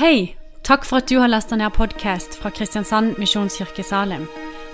Hei! 0.00 0.34
Takk 0.64 0.86
for 0.88 1.02
at 1.02 1.10
du 1.10 1.18
har 1.20 1.28
lasta 1.28 1.58
ned 1.60 1.74
podkast 1.76 2.38
fra 2.40 2.48
Kristiansand 2.56 3.18
Misjonskirke 3.20 3.82
Salim. 3.84 4.22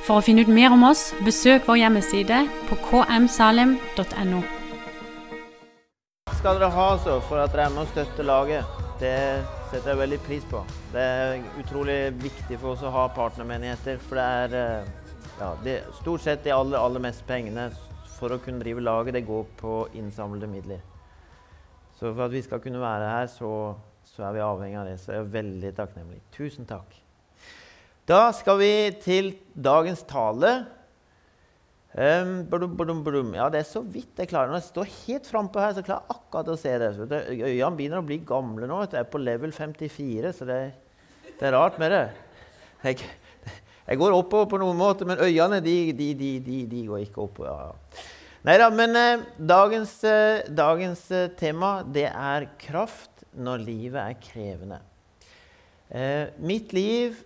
For 0.07 0.21
å 0.21 0.23
finne 0.23 0.45
ut 0.47 0.51
mer 0.55 0.71
om 0.71 0.85
oss, 0.87 1.01
besøk 1.27 1.65
vår 1.67 1.81
hjemmeside 1.81 2.45
på 2.69 2.77
kmsalim.no. 2.85 4.43
skal 6.31 6.61
dere 6.61 6.69
ha 6.77 6.85
altså, 6.93 7.17
for 7.27 7.43
at 7.43 7.51
dere 7.57 7.65
er 7.65 7.75
med 7.75 7.83
og 7.83 7.91
støtter 7.91 8.29
laget. 8.29 8.79
Det 9.01 9.17
setter 9.73 9.91
jeg 9.91 10.01
veldig 10.05 10.21
pris 10.29 10.47
på. 10.53 10.63
Det 10.95 11.09
er 11.17 11.43
utrolig 11.59 11.99
viktig 12.23 12.61
for 12.61 12.77
oss 12.77 12.87
å 12.87 12.95
ha 12.95 13.09
partnermenigheter. 13.19 13.99
For 14.07 14.23
det 14.23 14.29
er 14.45 14.57
eh, 14.61 14.95
ja, 15.41 15.51
det, 15.67 15.77
stort 16.05 16.23
sett 16.29 16.47
de 16.47 16.55
aller, 16.55 16.79
aller 16.79 17.03
meste 17.09 17.27
pengene 17.27 17.67
for 18.21 18.31
å 18.31 18.39
kunne 18.47 18.63
drive 18.63 18.87
laget, 18.93 19.19
det 19.19 19.27
går 19.27 19.43
på 19.59 19.75
innsamlede 19.99 20.55
midler. 20.55 20.87
Så 21.99 22.13
for 22.13 22.29
at 22.29 22.39
vi 22.39 22.47
skal 22.47 22.63
kunne 22.63 22.79
være 22.79 23.11
her, 23.17 23.27
så, 23.35 23.51
så 24.07 24.29
er 24.29 24.37
vi 24.37 24.45
avhengig 24.45 24.79
av 24.81 24.87
det. 24.89 24.97
Så 25.03 25.13
jeg 25.13 25.25
er 25.25 25.35
veldig 25.35 25.75
takknemlig. 25.77 26.23
Tusen 26.37 26.69
takk. 26.69 26.95
Da 28.07 28.31
skal 28.37 28.61
vi 28.61 28.73
til 29.03 29.33
dagens 29.53 30.05
tale. 30.07 30.53
Um, 31.97 32.43
badum, 32.51 32.75
badum, 32.79 33.03
badum. 33.03 33.33
Ja, 33.35 33.49
det 33.51 33.63
er 33.63 33.69
så 33.69 33.81
vidt 33.83 34.21
jeg 34.21 34.31
klarer. 34.31 34.53
Når 34.53 34.61
jeg 34.61 34.69
står 34.69 34.91
helt 35.03 35.31
frampå 35.31 35.63
her, 35.63 35.75
så 35.75 35.85
klarer 35.85 36.05
jeg 36.05 36.19
akkurat 36.19 36.51
å 36.53 36.59
se 36.61 36.75
det. 36.83 36.91
Øynene 37.01 37.71
begynner 37.79 38.03
å 38.03 38.07
bli 38.07 38.21
gamle 38.29 38.69
nå. 38.69 38.83
Jeg 38.85 39.01
er 39.01 39.09
på 39.11 39.23
level 39.23 39.55
54, 39.57 40.35
så 40.37 40.49
det, 40.49 40.61
det 41.33 41.49
er 41.49 41.57
rart 41.57 41.81
med 41.83 41.95
det. 41.97 42.05
Jeg, 42.85 43.09
jeg 43.89 44.01
går 44.03 44.19
oppover 44.19 44.53
på 44.53 44.61
noen 44.61 44.79
måte, 44.79 45.09
men 45.09 45.25
øynene 45.25 45.63
de, 45.65 45.79
de, 45.97 46.13
de, 46.21 46.61
de 46.69 46.85
går 46.93 47.09
ikke 47.09 47.25
oppover. 47.25 47.73
Ja. 47.73 48.07
Nei 48.47 48.55
da, 48.61 48.69
men 48.71 48.95
eh, 48.95 49.25
dagens, 49.43 49.97
eh, 50.07 50.45
dagens 50.55 51.01
eh, 51.11 51.31
tema 51.35 51.81
det 51.83 52.07
er 52.07 52.45
kraft 52.61 53.16
når 53.37 53.65
livet 53.65 54.01
er 54.03 54.21
krevende. 54.23 54.81
Eh, 55.89 56.33
mitt 56.43 56.73
liv 56.77 57.19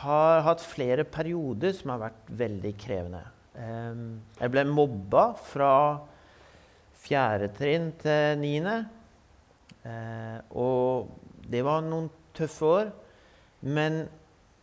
har 0.00 0.44
hatt 0.46 0.64
flere 0.64 1.04
perioder 1.08 1.74
som 1.76 1.94
har 1.94 2.04
vært 2.08 2.32
veldig 2.40 2.72
krevende. 2.78 3.24
Jeg 3.60 4.52
ble 4.54 4.62
mobba 4.64 5.24
fra 5.34 5.72
fjerde 7.02 7.48
trinn 7.56 7.88
til 8.00 8.38
niende. 8.40 8.76
Og 10.54 11.10
det 11.50 11.64
var 11.66 11.82
noen 11.84 12.06
tøffe 12.36 12.70
år. 12.70 12.92
Men 13.60 14.04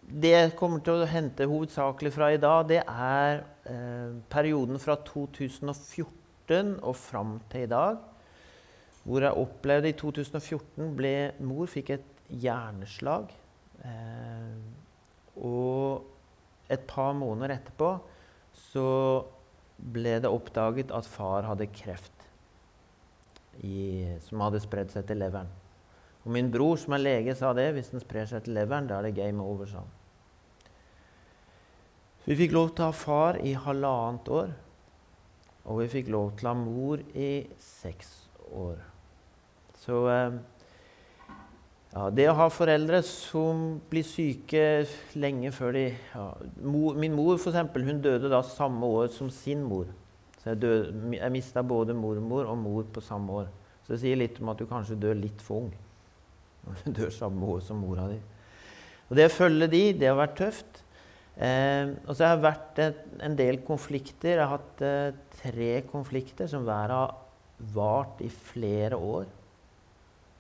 det 0.08 0.32
jeg 0.32 0.56
kommer 0.58 0.82
til 0.84 1.04
å 1.04 1.09
hente 1.09 1.48
hovedsakelig 1.50 2.14
fra 2.16 2.32
i 2.32 2.39
dag, 2.39 2.67
det 2.70 2.80
er 2.80 3.42
eh, 3.67 4.14
perioden 4.32 4.80
fra 4.80 4.95
2014 5.04 6.78
og 6.80 6.95
fram 6.95 7.38
til 7.52 7.66
i 7.66 7.72
dag. 7.72 8.00
Hvor 9.08 9.24
jeg 9.24 9.40
opplevde 9.40 9.92
i 9.92 9.96
2014 9.96 10.92
ble 10.98 11.16
Mor 11.48 11.70
fikk 11.72 11.94
et 11.96 12.08
hjerneslag. 12.28 13.32
Eh, 13.88 14.58
og 15.38 16.04
et 16.74 16.84
par 16.90 17.14
måneder 17.16 17.56
etterpå 17.56 17.92
så 18.58 18.88
ble 19.78 20.18
det 20.24 20.32
oppdaget 20.32 20.92
at 20.96 21.08
far 21.08 21.46
hadde 21.48 21.70
kreft 21.72 22.26
i, 23.64 24.18
som 24.26 24.42
hadde 24.44 24.62
spredd 24.62 24.92
seg 24.94 25.06
til 25.08 25.22
leveren. 25.22 25.50
Og 26.26 26.34
min 26.36 26.50
bror, 26.52 26.76
som 26.82 26.98
er 26.98 27.06
lege, 27.06 27.36
sa 27.40 27.54
det. 27.56 27.70
Hvis 27.78 27.94
den 27.94 28.04
sprer 28.04 28.28
seg 28.28 28.44
til 28.44 28.58
leveren, 28.58 28.90
da 28.90 28.98
er 28.98 29.08
det 29.08 29.16
game 29.16 29.44
over. 29.44 29.70
han. 29.72 29.88
Vi 32.26 32.36
fikk 32.36 32.52
lov 32.52 32.74
til 32.76 32.84
å 32.84 32.90
ha 32.90 32.96
far 32.96 33.40
i 33.40 33.54
halvannet 33.56 34.28
år. 34.28 34.52
Og 35.68 35.82
vi 35.82 35.88
fikk 35.92 36.12
lov 36.12 36.34
til 36.36 36.50
å 36.50 36.52
ha 36.52 36.60
mor 36.60 37.04
i 37.16 37.48
seks 37.64 38.10
år. 38.52 38.82
Så 39.88 40.04
eh, 40.12 40.38
ja, 41.94 42.10
det 42.12 42.28
å 42.28 42.36
ha 42.36 42.50
foreldre 42.52 43.00
som 43.08 43.78
blir 43.90 44.04
syke 44.06 44.62
lenge 45.18 45.54
før 45.56 45.78
de 45.78 45.86
ja, 45.90 46.26
Min 46.60 47.16
mor 47.16 47.40
for 47.40 47.54
eksempel, 47.54 47.88
hun 47.88 48.04
døde 48.04 48.30
da 48.30 48.44
samme 48.46 48.90
år 49.00 49.08
som 49.16 49.32
sin 49.34 49.64
mor. 49.64 49.88
Så 50.42 50.52
jeg, 50.52 50.60
døde, 50.62 51.14
jeg 51.16 51.34
mista 51.34 51.64
både 51.66 51.95
mormor 51.98 52.52
og 52.52 52.60
mor 52.60 52.89
på 52.94 53.04
samme 53.04 53.44
år. 53.44 53.48
Så 53.86 53.95
det 53.95 54.02
sier 54.04 54.20
litt 54.20 54.42
om 54.44 54.52
at 54.52 54.60
du 54.60 54.67
kanskje 54.67 55.00
dør 55.00 55.16
litt 55.16 55.39
for 55.44 55.64
ung. 55.64 55.72
Når 56.67 56.84
du 56.84 56.92
dør 57.00 57.16
samme 57.16 57.54
år 57.56 57.64
som 57.64 57.80
mora 57.80 58.10
di. 58.11 58.20
Og 59.08 59.16
Det 59.16 59.30
å 59.30 59.32
følge 59.32 59.72
de, 59.72 59.82
det 59.95 60.11
har 60.11 60.20
vært 60.20 60.36
tøft. 60.42 60.84
Eh, 61.38 61.95
og 62.04 62.11
så 62.11 62.28
har 62.28 62.36
det 62.36 62.48
vært 62.50 62.84
et, 62.84 63.02
en 63.23 63.40
del 63.40 63.61
konflikter. 63.64 64.36
Jeg 64.36 64.44
har 64.44 64.58
hatt 64.58 64.84
eh, 64.84 65.17
tre 65.40 65.72
konflikter 65.88 66.52
som 66.52 66.67
hver 66.67 66.92
har 66.92 67.16
vart 67.73 68.20
i 68.26 68.30
flere 68.30 69.00
år. 69.00 69.26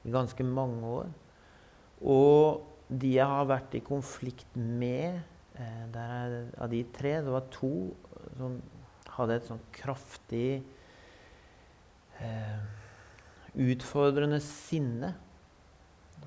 I 0.07 0.13
ganske 0.13 0.45
mange 0.47 0.87
år. 1.01 1.11
Og 2.07 2.63
de 2.87 3.13
jeg 3.17 3.27
har 3.27 3.47
vært 3.49 3.75
i 3.75 3.83
konflikt 3.83 4.55
med 4.55 5.19
eh, 5.59 5.85
er, 5.91 6.37
Av 6.55 6.71
de 6.71 6.83
tre, 6.95 7.17
det 7.25 7.33
var 7.33 7.49
to 7.51 7.71
som 8.37 8.59
hadde 9.17 9.39
et 9.39 9.47
sånn 9.49 9.63
kraftig 9.75 10.61
eh, 12.21 12.59
Utfordrende 13.57 14.37
sinne. 14.43 15.15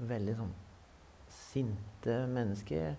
Veldig 0.01 0.35
sånn 0.41 0.57
sinte 1.31 2.17
mennesker. 2.31 2.97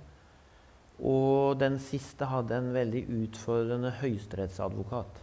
Og 1.02 1.58
den 1.59 1.80
siste 1.81 2.30
hadde 2.30 2.59
en 2.62 2.72
veldig 2.75 3.02
utfordrende 3.24 3.92
høyesterettsadvokat. 4.00 5.19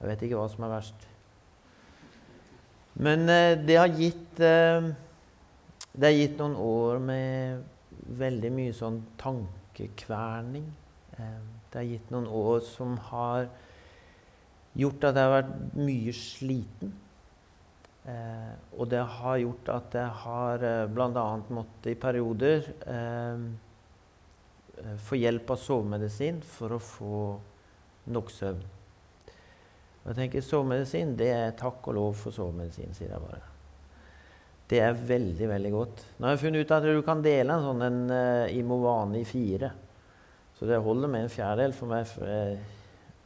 Jeg 0.00 0.10
vet 0.10 0.24
ikke 0.26 0.40
hva 0.40 0.48
som 0.52 0.66
er 0.66 0.74
verst. 0.74 1.06
Men 2.94 3.28
eh, 3.28 3.58
det 3.58 3.76
har 3.76 3.90
gitt 3.90 4.40
eh, 4.40 4.90
det 5.94 6.08
har 6.08 6.14
gitt 6.14 6.38
noen 6.38 6.56
år 6.58 7.00
med 7.02 7.62
veldig 8.18 8.50
mye 8.54 8.74
sånn 8.74 9.00
tankekverning. 9.18 10.66
Eh, 11.18 11.40
det 11.70 11.80
har 11.80 11.88
gitt 11.90 12.12
noen 12.14 12.28
år 12.30 12.60
som 12.66 12.96
har 13.10 13.48
gjort 14.78 15.08
at 15.08 15.18
jeg 15.18 15.28
har 15.28 15.34
vært 15.36 15.74
mye 15.78 16.14
sliten. 16.18 17.00
Og 18.76 18.90
det 18.92 19.00
har 19.00 19.38
gjort 19.40 19.68
at 19.72 19.94
jeg 19.96 20.16
har 20.26 20.64
bl.a. 20.92 21.22
måttet 21.56 21.86
i 21.88 21.96
perioder 21.96 22.66
få 25.06 25.16
hjelp 25.16 25.54
av 25.54 25.62
sovemedisin 25.62 26.42
for 26.44 26.76
å 26.76 26.82
få 26.84 27.22
nok 28.12 28.34
søvn. 28.34 28.73
Og 30.04 30.12
jeg 30.12 30.18
tenker 30.18 30.44
Sovemedisin 30.44 31.14
det 31.16 31.30
er 31.32 31.54
takk 31.56 31.86
og 31.88 31.96
lov 31.96 32.16
for 32.20 32.34
sovemedisin, 32.36 32.92
sier 32.92 33.14
jeg 33.14 33.22
bare. 33.22 33.40
Det 34.68 34.80
er 34.80 34.96
veldig 34.96 35.48
veldig 35.48 35.70
godt. 35.72 36.02
Nå 36.18 36.26
har 36.26 36.34
jeg 36.34 36.42
funnet 36.44 36.64
ut 36.64 36.74
at 36.76 36.86
du 36.88 37.00
kan 37.04 37.22
dele 37.24 37.56
en 37.56 37.64
sånn 37.64 37.84
en, 37.84 38.00
uh, 38.12 38.52
Imovane 38.52 39.20
i 39.20 39.26
fire. 39.28 39.70
Så 40.58 40.68
det 40.68 40.80
holder 40.84 41.10
med 41.12 41.24
en 41.24 41.32
fjerdedel 41.32 41.74
for 41.76 41.92
meg. 41.92 42.04
For 42.08 42.28
jeg 42.28 42.58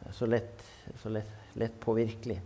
er 0.06 0.14
så 0.14 0.26
lett, 0.30 0.62
så 1.02 1.10
lett, 1.14 1.34
lett 1.58 1.78
påvirkelig. 1.82 2.38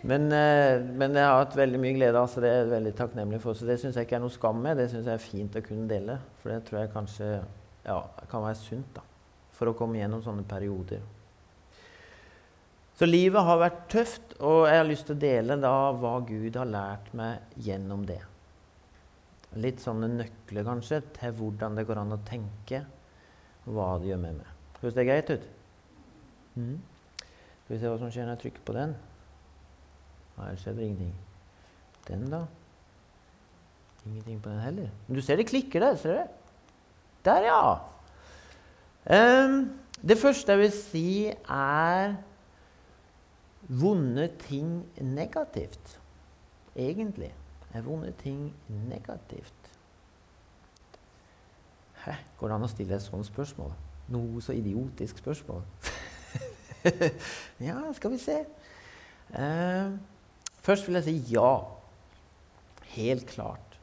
Men, 0.00 0.28
uh, 0.32 0.80
men, 0.80 1.16
jeg 1.16 1.28
har 1.28 1.42
hatt 1.42 1.56
veldig 1.60 1.80
mye 1.80 1.96
glede 1.96 2.20
av 2.20 2.28
så 2.32 2.44
det 2.44 2.52
er 2.52 2.62
jeg 2.62 2.74
veldig 2.74 2.94
takknemlig 3.00 3.40
for. 3.44 3.56
Så 3.56 3.68
det 3.68 3.78
syns 3.80 3.96
jeg 3.96 4.08
ikke 4.08 4.20
er 4.20 4.24
noe 4.24 4.36
skam 4.36 4.60
med. 4.64 4.80
Det 4.80 4.90
syns 4.92 5.08
jeg 5.08 5.16
er 5.16 5.28
fint 5.30 5.56
å 5.56 5.64
kunne 5.64 5.88
dele. 5.88 6.16
For 6.40 6.52
det 6.52 6.60
tror 6.68 6.82
jeg 6.82 6.92
kanskje 6.96 7.30
ja, 7.86 8.02
kan 8.32 8.44
være 8.44 8.60
sunt 8.60 8.92
da, 8.96 9.04
for 9.56 9.72
å 9.72 9.76
komme 9.76 10.00
gjennom 10.00 10.24
sånne 10.24 10.44
perioder. 10.48 11.04
Så 13.00 13.06
livet 13.08 13.40
har 13.40 13.56
vært 13.62 13.84
tøft, 13.88 14.34
og 14.44 14.66
jeg 14.68 14.76
har 14.76 14.84
lyst 14.84 15.06
til 15.08 15.14
å 15.16 15.20
dele 15.22 15.54
da 15.56 15.72
hva 15.96 16.18
Gud 16.28 16.58
har 16.60 16.68
lært 16.68 17.06
meg 17.16 17.54
gjennom 17.64 18.02
det. 18.04 18.18
Litt 19.56 19.80
sånne 19.80 20.10
nøkler 20.18 20.68
kanskje 20.68 20.98
til 21.16 21.32
hvordan 21.38 21.80
det 21.80 21.86
går 21.88 22.02
an 22.02 22.12
å 22.12 22.20
tenke, 22.28 22.82
og 23.64 23.72
hva 23.78 23.88
det 24.02 24.12
gjør 24.12 24.22
med 24.26 24.36
meg. 24.42 24.52
Høres 24.82 24.98
det 25.00 25.06
greit 25.08 25.32
ut? 25.32 25.48
Mm. 26.60 26.76
Skal 27.24 27.72
vi 27.72 27.80
se 27.80 27.88
hva 27.88 27.96
som 28.04 28.12
skjer 28.12 28.28
når 28.28 28.36
jeg 28.36 28.44
trykker 28.44 28.68
på 28.68 28.76
den. 28.76 28.94
Her 30.36 30.60
skjer 30.60 30.76
det 30.76 30.86
ingenting. 30.90 31.18
Den, 32.04 32.30
da? 32.36 32.44
Ingenting 34.04 34.44
på 34.44 34.52
den 34.52 34.64
heller. 34.68 34.94
Men 35.08 35.16
du 35.16 35.24
ser 35.24 35.40
det 35.40 35.48
klikker 35.48 35.88
der. 35.88 35.96
Ser 36.04 36.20
du? 36.20 36.40
Der, 37.24 37.48
ja. 37.48 37.60
Um, 39.08 39.62
det 40.04 40.20
første 40.20 40.52
jeg 40.52 40.68
vil 40.68 40.74
si, 40.84 41.08
er 41.48 42.20
vonde 43.70 44.26
ting 44.42 44.82
negativt? 45.00 45.96
Egentlig 46.76 47.30
er 47.74 47.86
vonde 47.86 48.12
ting 48.22 48.50
negativt. 48.68 49.70
Hæ, 52.04 52.16
går 52.38 52.48
det 52.48 52.56
an 52.56 52.66
å 52.66 52.70
stille 52.70 52.96
et 52.96 53.04
sånt 53.04 53.28
spørsmål? 53.28 53.72
Noe 54.10 54.42
så 54.42 54.56
idiotisk 54.56 55.20
spørsmål. 55.20 55.62
ja, 57.68 57.76
skal 57.94 58.14
vi 58.14 58.20
se. 58.22 58.38
Uh, 59.30 59.94
først 60.64 60.88
vil 60.88 60.98
jeg 60.98 61.06
si 61.06 61.36
ja. 61.36 61.52
Helt 62.96 63.28
klart. 63.30 63.76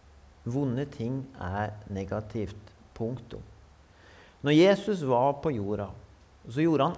Vonde 0.48 0.88
ting 0.92 1.22
er 1.40 1.78
negativt. 1.94 2.74
Punktum. 2.98 3.44
Når 4.42 4.56
Jesus 4.56 5.04
var 5.08 5.38
på 5.44 5.52
jorda, 5.54 5.88
så 6.50 6.64
gjorde 6.64 6.90
han 6.90 6.98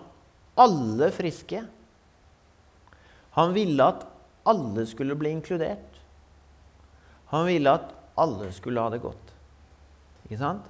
alle 0.60 1.12
friske. 1.16 1.62
Han 3.40 3.54
ville 3.56 3.86
at 3.88 4.04
alle 4.50 4.84
skulle 4.88 5.16
bli 5.16 5.32
inkludert. 5.32 6.00
Han 7.32 7.46
ville 7.48 7.72
at 7.72 7.94
alle 8.20 8.52
skulle 8.52 8.82
ha 8.84 8.92
det 8.92 9.00
godt. 9.02 9.34
Ikke 10.26 10.42
sant? 10.42 10.66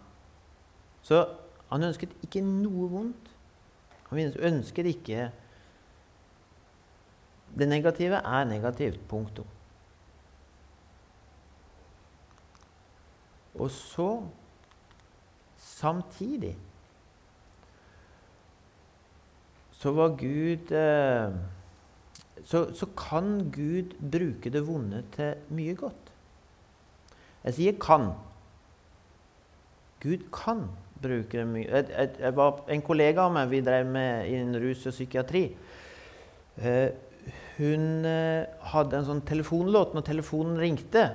Så 1.02 1.24
han 1.72 1.86
ønsket 1.88 2.14
ikke 2.26 2.44
noe 2.46 2.90
vondt. 2.92 3.32
Han 4.10 4.34
ønsket 4.54 4.96
ikke 4.96 5.32
Det 7.50 7.66
negative 7.66 8.16
er 8.22 8.44
negativt. 8.46 9.00
Punktum. 9.10 9.46
Og 13.56 13.72
så, 13.72 14.22
samtidig 15.58 16.54
så 19.72 19.92
var 19.92 20.14
Gud 20.20 20.72
eh, 20.72 21.34
så, 22.46 22.66
så, 22.76 22.88
kan 22.98 23.50
Gud 23.52 23.96
bruke 24.00 24.52
det 24.54 24.62
vonde 24.68 25.04
til 25.16 25.36
mye 25.50 25.76
godt. 25.76 26.14
Jeg 27.44 27.54
sier 27.54 27.74
'kan'. 27.74 28.14
Gud 30.00 30.24
kan 30.32 30.70
bruke 31.02 31.38
det 31.38 31.48
mye 31.48 31.68
jeg, 31.68 32.10
jeg, 32.20 32.36
var, 32.36 32.64
En 32.70 32.82
kollega 32.82 33.22
av 33.22 33.34
meg 33.34 33.50
vi 33.50 33.62
drev 33.62 33.86
med 33.86 34.28
innen 34.28 34.62
rus 34.62 34.86
og 34.88 34.94
psykiatri. 34.94 35.56
Eh, 36.60 36.90
hun 37.58 38.06
eh, 38.06 38.48
hadde 38.72 38.98
en 38.98 39.08
sånn 39.08 39.26
telefonlåt 39.28 39.96
når 39.96 40.06
telefonen 40.08 40.60
ringte. 40.60 41.10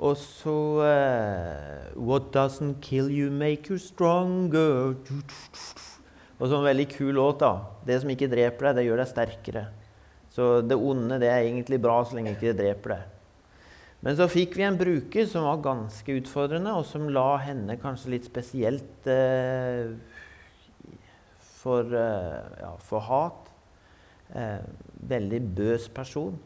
Og 0.00 0.16
så 0.16 0.56
eh, 0.86 1.92
What 2.00 2.32
doesn't 2.32 2.80
kill 2.80 3.10
you, 3.12 3.30
make 3.30 3.68
you 3.68 3.78
stronger. 3.78 4.96
Og 6.40 6.48
så 6.48 6.56
en 6.56 6.64
veldig 6.64 6.88
kul 6.88 7.14
låt. 7.14 7.40
da. 7.40 7.52
Det 7.84 8.00
som 8.00 8.10
ikke 8.10 8.30
dreper 8.32 8.70
deg, 8.70 8.80
det 8.80 8.86
gjør 8.88 9.02
deg 9.02 9.10
sterkere. 9.10 9.66
Så 10.30 10.60
det 10.62 10.78
onde 10.78 11.18
det 11.20 11.30
er 11.30 11.42
egentlig 11.42 11.80
bra 11.82 12.00
så 12.06 12.16
lenge 12.16 12.36
ikke 12.36 12.52
det 12.52 12.60
dreper 12.62 12.94
det. 12.94 13.00
Men 14.00 14.16
så 14.16 14.30
fikk 14.32 14.54
vi 14.56 14.64
en 14.64 14.78
bruker 14.80 15.26
som 15.28 15.44
var 15.44 15.60
ganske 15.64 16.14
utfordrende, 16.22 16.72
og 16.72 16.86
som 16.88 17.10
la 17.12 17.34
henne 17.42 17.76
kanskje 17.82 18.14
litt 18.14 18.28
spesielt 18.30 19.08
eh, 19.10 19.92
for, 21.60 21.84
eh, 21.84 22.62
ja, 22.62 22.72
for, 22.80 23.04
hat. 23.04 23.50
Eh, 24.32 24.62
veldig 25.10 25.42
bøs 25.58 25.90
person. 25.92 26.38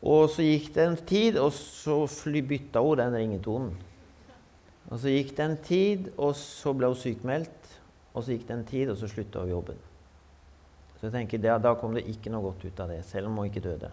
Og 0.00 0.30
så 0.32 0.46
gikk 0.46 0.70
det 0.76 0.86
en 0.86 1.00
tid, 1.10 1.40
og 1.40 1.50
så 1.56 2.04
bytta 2.38 2.84
hun 2.84 3.00
den 3.02 3.16
ringetonen. 3.18 3.74
Og 4.90 4.98
så 4.98 5.10
gikk 5.12 5.34
det 5.36 5.44
en 5.44 5.60
tid, 5.64 6.10
og 6.16 6.36
så 6.38 6.72
ble 6.76 6.92
hun 6.92 7.02
sykemeldt. 7.02 7.78
Og 8.14 8.24
så 8.24 8.34
gikk 8.34 8.46
det 8.46 8.56
en 8.56 8.66
tid, 8.66 8.90
og 8.90 8.98
så 8.98 9.10
slutta 9.10 9.42
hun 9.42 9.56
jobben. 9.58 9.89
Så 11.00 11.08
jeg 11.08 11.14
tenker, 11.14 11.40
da, 11.40 11.56
Da 11.58 11.74
kom 11.80 11.96
det 11.96 12.04
ikke 12.08 12.30
noe 12.30 12.50
godt 12.50 12.66
ut 12.68 12.80
av 12.80 12.92
det, 12.92 13.00
selv 13.08 13.30
om 13.30 13.38
hun 13.40 13.48
ikke 13.48 13.64
døde. 13.64 13.88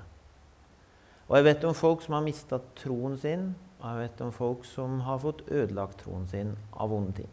Og 1.28 1.38
jeg 1.38 1.48
vet 1.48 1.64
om 1.68 1.76
folk 1.76 2.04
som 2.04 2.18
har 2.18 2.26
mista 2.26 2.60
troen 2.76 3.16
sin, 3.20 3.54
og 3.80 3.88
jeg 3.88 4.04
vet 4.04 4.22
om 4.26 4.34
folk 4.36 4.66
som 4.68 5.00
har 5.08 5.20
fått 5.24 5.46
ødelagt 5.48 6.02
troen 6.04 6.28
sin 6.28 6.56
av 6.74 6.92
vonde 6.92 7.16
ting. 7.22 7.32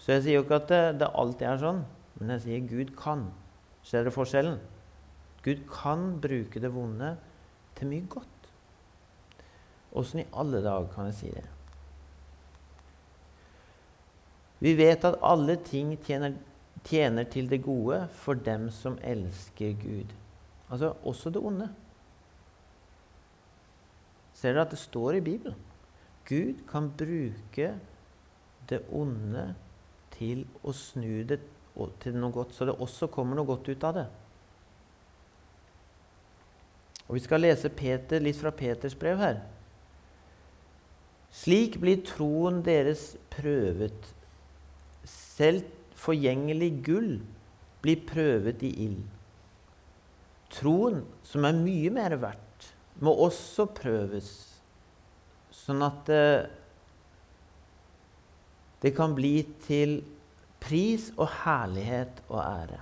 Så 0.00 0.14
jeg 0.14 0.24
sier 0.24 0.38
jo 0.38 0.44
ikke 0.44 0.60
at 0.62 0.68
det, 0.70 0.82
det 1.02 1.10
alltid 1.22 1.46
er 1.46 1.62
sånn, 1.62 1.80
men 2.18 2.34
jeg 2.34 2.44
sier 2.46 2.68
Gud 2.70 2.92
kan. 2.98 3.26
Ser 3.86 4.04
dere 4.04 4.14
forskjellen? 4.14 4.58
Gud 5.44 5.64
kan 5.72 6.20
bruke 6.20 6.60
det 6.60 6.72
vonde 6.72 7.14
til 7.78 7.90
mye 7.90 8.06
godt. 8.12 8.50
Åssen 9.96 10.22
i 10.22 10.28
alle 10.38 10.60
dager 10.64 10.90
kan 10.94 11.08
jeg 11.10 11.18
si 11.18 11.32
det? 11.34 11.46
Vi 14.60 14.74
vet 14.76 15.04
at 15.08 15.18
alle 15.24 15.56
ting 15.64 15.94
tjener, 16.04 16.36
tjener, 16.84 17.24
til 17.24 17.50
det 17.50 17.62
gode 17.64 18.08
for 18.12 18.34
dem 18.34 18.70
som 18.70 18.98
elsker 19.02 19.74
Gud. 19.80 20.12
Altså 20.70 20.94
også 21.04 21.30
det 21.30 21.42
onde. 21.42 21.68
Ser 24.34 24.54
dere 24.54 24.64
at 24.64 24.72
det 24.72 24.78
står 24.78 25.18
i 25.18 25.24
Bibelen? 25.24 25.56
Gud 26.28 26.62
kan 26.70 26.90
bruke 26.96 27.74
det 28.70 28.80
onde 28.92 29.50
til 30.14 30.44
å 30.62 30.72
snu 30.76 31.22
det 31.26 31.40
til 32.02 32.16
noe 32.18 32.34
godt, 32.34 32.54
så 32.54 32.66
det 32.68 32.76
også 32.76 33.08
kommer 33.12 33.38
noe 33.38 33.48
godt 33.48 33.70
ut 33.70 33.84
av 33.88 33.96
det. 33.96 34.06
Og 37.08 37.16
Vi 37.16 37.22
skal 37.24 37.42
lese 37.42 37.68
Peter, 37.74 38.22
litt 38.22 38.38
fra 38.38 38.52
Peters 38.54 38.94
brev 38.94 39.18
her. 39.18 39.40
Slik 41.34 41.78
blir 41.82 42.02
troen 42.06 42.60
deres 42.66 43.14
prøvet 43.30 44.06
selv 45.06 45.66
forgjengelig 46.00 46.70
gull 46.86 47.12
blir 47.84 48.04
prøvet 48.08 48.62
i 48.66 48.70
ild. 48.86 49.02
Troen, 50.50 51.04
som 51.24 51.46
er 51.46 51.58
mye 51.58 51.90
mer 51.94 52.16
verdt, 52.20 52.70
må 53.00 53.12
også 53.26 53.68
prøves, 53.72 54.30
sånn 55.54 55.84
at 55.86 56.00
det, 56.10 56.24
det 58.82 58.92
kan 58.96 59.14
bli 59.16 59.34
til 59.64 60.00
pris 60.60 61.08
og 61.16 61.28
herlighet 61.44 62.22
og 62.28 62.40
ære. 62.42 62.80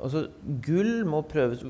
Altså, 0.00 0.24
gull 0.64 1.04
må 1.04 1.20
prøves. 1.28 1.60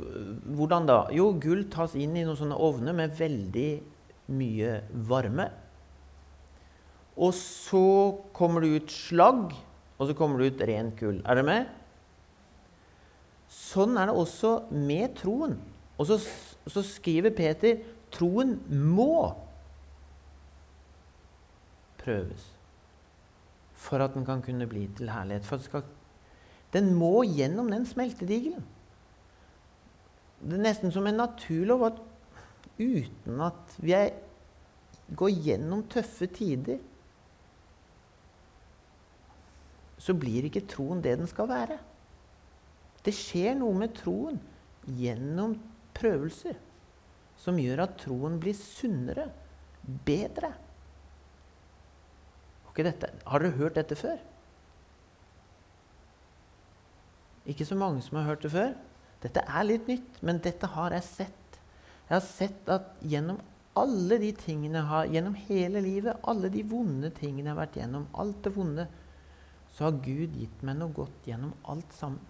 Hvordan 0.55 0.87
da? 0.87 1.01
Jo, 1.15 1.33
gull 1.43 1.65
tas 1.73 1.97
inn 1.99 2.15
i 2.15 2.23
noen 2.23 2.39
sånne 2.39 2.59
ovner 2.63 2.95
med 2.95 3.17
veldig 3.19 3.71
mye 4.39 4.77
varme. 5.11 5.49
Og 7.21 7.35
så 7.37 7.85
kommer 8.37 8.65
det 8.65 8.73
ut 8.77 8.95
slagg, 8.95 9.53
og 9.99 10.09
så 10.09 10.17
kommer 10.17 10.41
det 10.41 10.55
ut 10.55 10.65
rent 10.71 10.97
kull. 10.99 11.21
Er 11.21 11.37
dere 11.37 11.47
med? 11.47 11.77
Sånn 13.51 13.99
er 13.99 14.09
det 14.09 14.17
også 14.17 14.55
med 14.73 15.19
troen. 15.19 15.59
Og 16.01 16.09
så, 16.09 16.17
så 16.71 16.85
skriver 16.87 17.35
Peter 17.37 17.83
troen 18.15 18.57
må 18.71 19.35
prøves 22.01 22.47
for 23.81 24.03
at 24.05 24.15
den 24.17 24.27
kan 24.29 24.43
kunne 24.45 24.69
bli 24.69 24.87
til 24.97 25.11
herlighet. 25.13 25.49
Skal, 25.65 25.85
den 26.73 26.93
må 26.97 27.23
gjennom 27.25 27.71
den 27.73 27.87
smeltedigelen. 27.89 28.65
Det 30.41 30.57
er 30.57 30.65
nesten 30.65 30.93
som 30.93 31.09
en 31.09 31.21
naturlov 31.21 31.85
at 31.91 32.01
uten 32.81 33.41
at 33.45 33.75
vi 33.81 33.97
går 35.17 35.33
gjennom 35.45 35.85
tøffe 35.91 36.29
tider, 36.33 36.79
så 40.01 40.17
blir 40.17 40.49
ikke 40.49 40.65
troen 40.71 41.03
det 41.05 41.19
den 41.21 41.29
skal 41.29 41.49
være. 41.51 41.77
Det 43.05 43.13
skjer 43.17 43.55
noe 43.59 43.77
med 43.77 43.95
troen 43.97 44.41
gjennom 44.97 45.57
prøvelser 45.97 46.57
som 47.41 47.61
gjør 47.61 47.85
at 47.87 47.97
troen 48.03 48.37
blir 48.41 48.57
sunnere, 48.57 49.31
bedre. 50.05 50.53
Har 52.71 53.43
dere 53.43 53.57
hørt 53.57 53.77
dette 53.77 53.97
før? 53.99 54.21
Ikke 57.49 57.67
så 57.67 57.77
mange 57.77 58.05
som 58.05 58.21
har 58.21 58.29
hørt 58.29 58.45
det 58.45 58.53
før. 58.53 58.75
Dette 59.21 59.43
er 59.43 59.67
litt 59.67 59.89
nytt, 59.89 60.21
men 60.25 60.41
dette 60.45 60.69
har 60.77 60.95
jeg 60.97 61.07
sett. 61.07 61.59
Jeg 62.09 62.15
har 62.15 62.25
sett 62.25 62.71
at 62.73 62.93
gjennom 63.01 63.41
alle 63.81 64.19
de 64.21 64.31
tingene 64.37 64.81
jeg 64.81 64.91
har, 64.91 65.11
gjennom 65.15 65.37
hele 65.49 65.83
livet, 65.85 66.21
alle 66.29 66.51
de 66.53 66.63
vonde 66.67 67.11
tingene 67.17 67.49
jeg 67.49 67.55
har 67.55 67.61
vært 67.61 67.79
gjennom, 67.81 68.07
alt 68.21 68.41
det 68.45 68.53
vonde, 68.55 68.87
så 69.81 69.87
har 69.87 70.03
Gud 70.05 70.35
gitt 70.37 70.61
meg 70.61 70.77
noe 70.77 70.93
godt 70.93 71.25
gjennom 71.25 71.55
alt 71.73 71.95
sammen. 71.97 72.21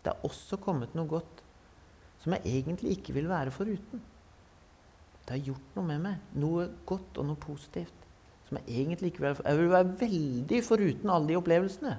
Det 0.00 0.14
har 0.14 0.22
også 0.24 0.56
kommet 0.64 0.94
noe 0.96 1.04
godt 1.10 1.42
som 2.22 2.32
jeg 2.32 2.54
egentlig 2.56 2.94
ikke 2.94 3.12
vil 3.18 3.26
være 3.28 3.52
foruten. 3.52 4.00
Det 5.26 5.34
har 5.34 5.42
gjort 5.50 5.74
noe 5.76 5.84
med 5.90 6.00
meg. 6.06 6.22
Noe 6.40 6.70
godt 6.88 7.20
og 7.20 7.26
noe 7.28 7.36
positivt. 7.42 8.06
Som 8.48 8.62
jeg 8.62 8.80
egentlig 8.80 9.10
ikke 9.12 9.20
vil 9.20 9.28
være. 9.28 9.44
Jeg 9.44 9.58
vil 9.58 9.74
være 9.74 9.90
veldig 10.00 10.60
foruten 10.64 11.12
alle 11.12 11.28
de 11.28 11.36
opplevelsene. 11.36 11.92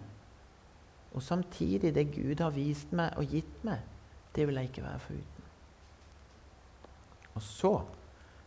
Og 1.13 1.21
samtidig, 1.27 1.93
det 1.93 2.07
Gud 2.15 2.41
har 2.41 2.57
vist 2.57 2.89
meg 2.89 3.21
og 3.21 3.29
gitt 3.29 3.61
meg, 3.69 3.85
det 4.33 4.47
vil 4.49 4.57
jeg 4.57 4.71
ikke 4.71 4.87
være 4.87 5.03
foruten. 5.03 5.45
Og 7.35 7.45
så 7.45 7.75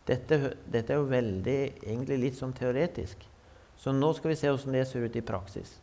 dette, 0.03 0.41
dette 0.67 0.91
er 0.91 0.99
jo 0.99 1.07
veldig, 1.07 1.57
egentlig 1.79 2.19
litt 2.25 2.43
sånn 2.43 2.51
teoretisk. 2.59 3.23
Så 3.79 3.95
nå 3.95 4.11
skal 4.19 4.33
vi 4.33 4.39
se 4.43 4.51
hvordan 4.51 4.75
det 4.75 4.83
ser 4.91 5.07
ut 5.07 5.15
i 5.15 5.23
praksis. 5.23 5.77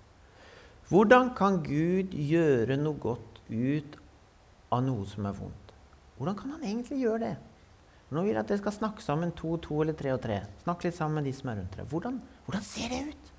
Hvordan 0.90 1.30
kan 1.38 1.60
Gud 1.62 2.16
gjøre 2.18 2.74
noe 2.80 2.98
godt 2.98 3.38
ut 3.46 3.98
av 4.74 4.82
noe 4.82 5.06
som 5.06 5.28
er 5.28 5.36
vondt? 5.36 5.74
Hvordan 6.18 6.38
kan 6.38 6.56
han 6.56 6.64
egentlig 6.66 6.98
gjøre 7.04 7.20
det? 7.22 7.36
Nå 8.10 8.24
vil 8.24 8.34
jeg 8.34 8.40
at 8.42 8.48
dere 8.50 8.58
skal 8.58 8.74
snakke 8.74 9.04
sammen 9.04 9.30
to 9.38 9.54
to 9.62 9.78
eller 9.84 9.94
tre 9.94 10.10
og 10.16 10.18
tre. 10.24 10.40
Snakk 10.64 10.82
litt 10.82 10.96
sammen 10.96 11.20
med 11.20 11.30
de 11.30 11.34
som 11.36 11.52
er 11.52 11.60
rundt 11.60 11.76
dere. 11.76 11.86
Hvordan, 11.92 12.18
hvordan 12.48 12.66
ser 12.66 12.90
det 12.90 13.04
ut? 13.12 13.30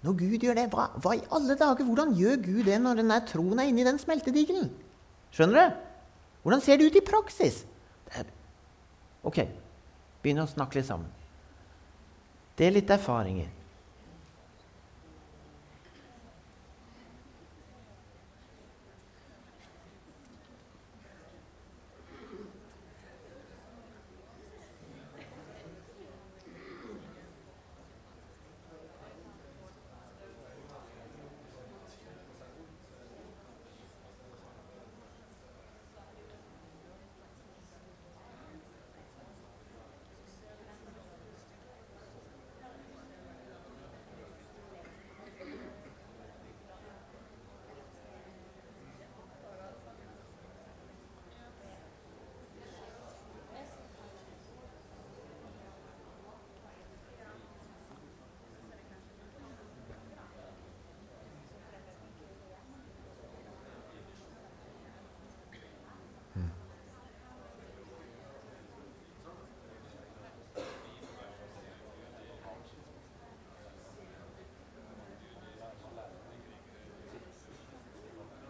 Når 0.00 0.16
Gud 0.22 0.46
gjør 0.46 0.56
det, 0.56 0.66
hva, 0.72 0.86
hva, 1.04 1.12
i 1.18 1.26
alle 1.36 1.58
dager, 1.60 1.84
hvordan 1.84 2.16
gjør 2.16 2.40
Gud 2.46 2.64
det 2.64 2.80
når 2.80 3.02
denne 3.02 3.20
troen 3.28 3.60
er 3.60 3.68
inni 3.68 3.84
den 3.84 4.00
smeltedigelen? 4.00 4.70
Skjønner 5.36 5.60
du? 5.60 5.78
Hvordan 6.46 6.64
ser 6.64 6.80
det 6.80 6.88
ut 6.88 6.96
i 6.96 7.04
praksis? 7.04 7.60
Ok, 9.28 9.42
begynn 10.24 10.40
å 10.40 10.48
snakke 10.48 10.80
litt 10.80 10.88
sammen. 10.88 11.12
Det 12.56 12.70
er 12.70 12.78
litt 12.78 12.88
erfaringer. 12.96 13.52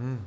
Mm. 0.01 0.21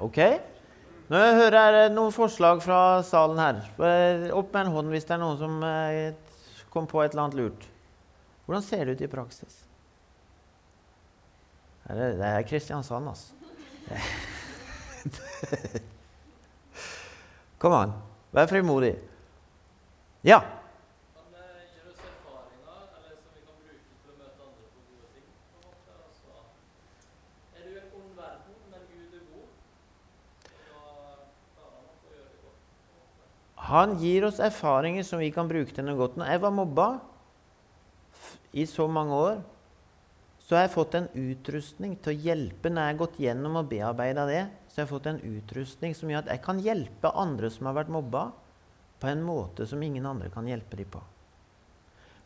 Ok. 0.00 0.18
Nå 1.10 1.18
hører 1.18 1.76
jeg 1.76 1.92
noen 1.94 2.14
forslag 2.14 2.62
fra 2.62 3.02
salen 3.06 3.38
her. 3.38 3.62
Opp 4.34 4.52
med 4.54 4.62
en 4.62 4.74
hånd 4.76 4.92
hvis 4.94 5.06
det 5.08 5.16
er 5.16 5.22
noen 5.22 5.38
som 5.40 5.58
eh, 5.66 6.14
kom 6.70 6.86
på 6.90 7.02
et 7.02 7.12
eller 7.12 7.26
annet 7.26 7.38
lurt. 7.40 7.66
Hvordan 8.46 8.66
ser 8.66 8.86
det 8.86 8.96
ut 8.96 9.06
i 9.06 9.10
praksis? 9.10 9.60
Det 11.90 12.26
er 12.26 12.46
Kristiansand, 12.46 13.10
altså. 13.10 14.38
Kom 17.60 17.76
an, 17.76 17.92
vær 18.32 18.48
frimodig. 18.50 18.94
Ja. 20.26 20.40
Han 33.70 33.92
gir 34.00 34.24
oss 34.26 34.40
erfaringer 34.42 35.04
som 35.06 35.20
vi 35.22 35.30
kan 35.30 35.46
bruke 35.46 35.70
til 35.70 35.86
noe 35.86 35.98
godt. 35.98 36.16
Når 36.18 36.32
jeg 36.32 36.42
var 36.42 36.54
mobba 36.54 36.88
i 38.50 38.64
så 38.66 38.88
mange 38.90 39.14
år, 39.14 39.36
så 40.42 40.56
har 40.56 40.64
jeg 40.64 40.74
fått 40.74 40.96
en 40.98 41.06
utrustning 41.14 41.94
til 42.02 42.10
å 42.10 42.22
hjelpe 42.24 42.72
når 42.72 42.82
jeg 42.82 42.90
har 42.90 42.98
gått 43.04 43.20
gjennom 43.22 43.60
og 43.60 43.68
bearbeida 43.70 44.24
det. 44.26 44.42
Jeg 44.80 44.86
har 44.86 44.94
fått 44.94 45.10
en 45.10 45.20
utrustning 45.20 45.92
som 45.92 46.08
gjør 46.08 46.22
at 46.22 46.30
jeg 46.32 46.40
kan 46.40 46.60
hjelpe 46.64 47.10
andre 47.20 47.50
som 47.52 47.66
har 47.68 47.74
vært 47.76 47.92
mobba, 47.92 48.30
på 49.00 49.08
en 49.10 49.20
måte 49.24 49.66
som 49.68 49.82
ingen 49.84 50.06
andre 50.08 50.30
kan 50.32 50.48
hjelpe 50.48 50.78
dem 50.78 50.88
på. 50.88 51.02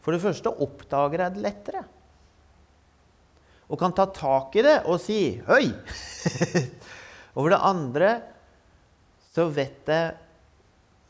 For 0.04 0.14
det 0.14 0.22
første 0.22 0.52
oppdager 0.62 1.24
jeg 1.24 1.34
det 1.34 1.42
lettere. 1.42 1.82
Og 3.66 3.80
kan 3.80 3.94
ta 3.96 4.06
tak 4.14 4.54
i 4.54 4.62
det 4.62 4.76
og 4.86 5.00
si 5.02 5.18
'høy'. 5.34 5.72
og 7.34 7.40
for 7.40 7.50
det 7.50 7.58
andre 7.58 8.10
så 9.34 9.48
vet 9.50 9.90
jeg 9.90 10.14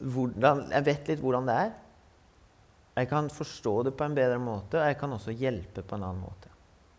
hvordan, 0.01 0.71
jeg 0.73 0.89
vet 0.89 1.13
litt 1.13 1.21
hvordan 1.21 1.53
det 1.53 1.61
er. 1.67 1.73
Jeg 2.97 3.13
kan 3.13 3.29
forstå 3.29 3.83
det 3.85 3.97
på 3.99 4.09
en 4.09 4.17
bedre 4.17 4.41
måte, 4.41 4.81
og 4.81 4.89
jeg 4.89 4.97
kan 4.97 5.13
også 5.13 5.37
hjelpe 5.37 5.83
på 5.83 5.99
en 5.99 6.09
annen 6.09 6.25
måte. 6.25 6.49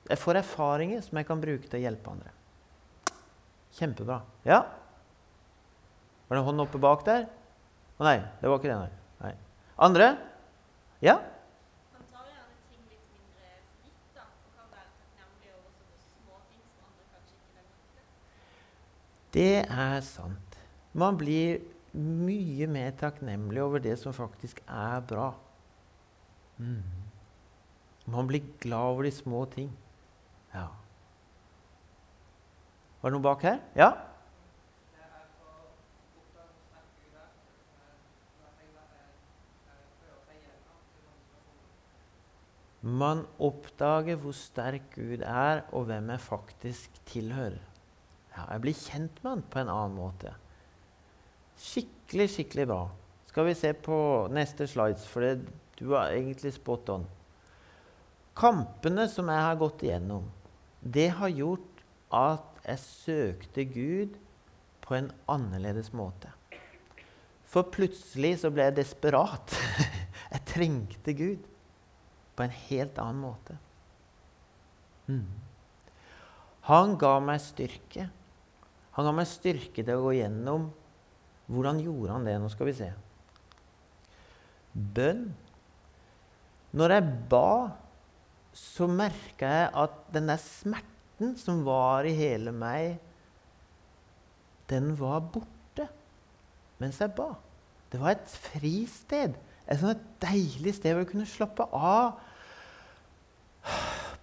Jeg 0.05 0.21
får 0.21 0.43
erfaringer 0.43 1.01
som 1.01 1.17
jeg 1.17 1.25
kan 1.25 1.41
bruke 1.41 1.65
til 1.65 1.79
å 1.79 1.85
hjelpe 1.87 2.13
andre. 2.13 2.35
Kjempebra. 3.75 4.21
Ja? 4.47 4.63
Var 6.27 6.37
det 6.37 6.41
en 6.41 6.47
hånd 6.47 6.63
oppe 6.63 6.81
bak 6.81 7.03
der? 7.07 7.27
Å 7.99 8.07
nei, 8.07 8.17
det 8.41 8.49
var 8.49 8.59
ikke 8.59 8.71
det, 8.71 8.77
nei. 9.23 9.33
Andre? 9.75 10.13
Ja? 11.03 11.19
Det 19.35 19.65
er 19.67 19.97
sant. 20.07 20.53
Man 20.95 21.17
blir 21.19 21.59
mye 21.91 22.67
mer 22.71 22.93
takknemlig 22.95 23.59
over 23.59 23.81
det 23.83 23.97
som 23.99 24.15
faktisk 24.15 24.61
er 24.63 25.01
bra. 25.03 25.33
Mm. 26.55 26.79
Man 28.07 28.29
blir 28.29 28.47
glad 28.63 28.93
over 28.93 29.03
de 29.03 29.11
små 29.11 29.43
ting. 29.51 29.73
Ja. 30.53 30.69
Var 33.05 33.11
det 33.13 33.19
noe 33.19 33.21
bak 33.21 33.43
her? 33.45 33.59
Ja? 33.77 33.91
Man 42.81 43.21
oppdager 43.37 44.17
hvor 44.23 44.33
sterk 44.33 44.87
Gud 44.95 45.21
er, 45.21 45.61
og 45.69 45.85
hvem 45.85 46.09
jeg 46.15 46.23
faktisk 46.25 46.97
tilhører. 47.11 47.59
Ja, 48.31 48.47
jeg 48.55 48.63
blir 48.65 48.79
kjent 48.79 49.21
med 49.21 49.31
han 49.35 49.45
på 49.53 49.61
en 49.61 49.71
annen 49.75 49.99
måte. 49.99 50.33
Skikkelig, 51.61 52.27
skikkelig 52.39 52.67
bra. 52.73 52.81
Skal 53.29 53.51
vi 53.51 53.55
se 53.61 53.75
på 53.85 53.99
neste 54.33 54.65
slides, 54.65 55.05
for 55.05 55.27
det, 55.27 55.45
du 55.77 55.93
er 55.93 56.17
egentlig 56.17 56.55
spot 56.57 56.89
on. 56.97 57.05
Kampene 58.33 59.05
som 59.13 59.29
jeg 59.29 59.45
har 59.51 59.61
gått 59.61 59.85
igjennom, 59.85 60.25
det 60.81 61.11
har 61.21 61.37
gjort 61.37 61.85
at 62.09 62.54
jeg 62.65 62.81
søkte 62.81 63.65
Gud 63.69 64.15
på 64.85 64.95
en 64.97 65.11
annerledes 65.29 65.91
måte. 65.93 66.31
For 67.45 67.67
plutselig 67.71 68.39
så 68.41 68.51
ble 68.53 68.69
jeg 68.69 68.79
desperat. 68.81 69.53
Jeg 70.35 70.41
trengte 70.49 71.13
Gud 71.15 71.43
på 72.35 72.43
en 72.43 72.55
helt 72.65 72.97
annen 72.99 73.21
måte. 73.21 73.53
Mm. 75.07 75.29
Han 76.67 76.95
ga 76.99 77.13
meg 77.23 77.39
styrke. 77.39 78.09
Han 78.97 79.07
ga 79.07 79.13
meg 79.15 79.29
styrke 79.29 79.85
til 79.85 79.93
å 79.93 80.03
gå 80.07 80.15
gjennom 80.17 80.65
hvordan 81.45 81.79
gjorde 81.83 82.17
han 82.17 82.27
det? 82.27 82.35
Nå 82.41 82.49
skal 82.51 82.69
vi 82.71 82.75
se. 82.75 82.89
Bønn. 84.73 85.27
Når 86.75 86.95
jeg 86.97 87.13
ba, 87.31 87.51
så 88.55 88.89
merka 88.91 89.51
jeg 89.53 89.71
at 89.85 90.01
den 90.15 90.27
der 90.31 90.41
smerten 90.41 90.94
som 91.39 91.63
var 91.65 92.07
i 92.07 92.13
hele 92.15 92.51
meg, 92.55 92.97
den 94.69 94.93
var 94.99 95.21
borte 95.31 95.87
mens 96.81 96.99
jeg 96.99 97.13
ba. 97.15 97.29
Det 97.91 98.01
var 98.01 98.15
et 98.15 98.31
fristed. 98.49 99.37
Et 99.65 99.79
sånt 99.79 100.01
deilig 100.21 100.75
sted 100.75 100.91
hvor 100.91 101.05
jeg 101.05 101.11
kunne 101.13 101.29
slappe 101.29 101.67
av. 101.71 102.17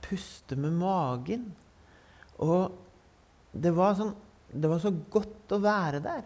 Puste 0.04 0.58
med 0.60 0.76
magen. 0.76 1.46
Og 2.42 2.74
det 3.52 3.72
var, 3.76 3.96
sånn, 3.96 4.12
det 4.52 4.68
var 4.68 4.82
så 4.82 4.92
godt 4.92 5.54
å 5.56 5.62
være 5.62 6.02
der. 6.04 6.22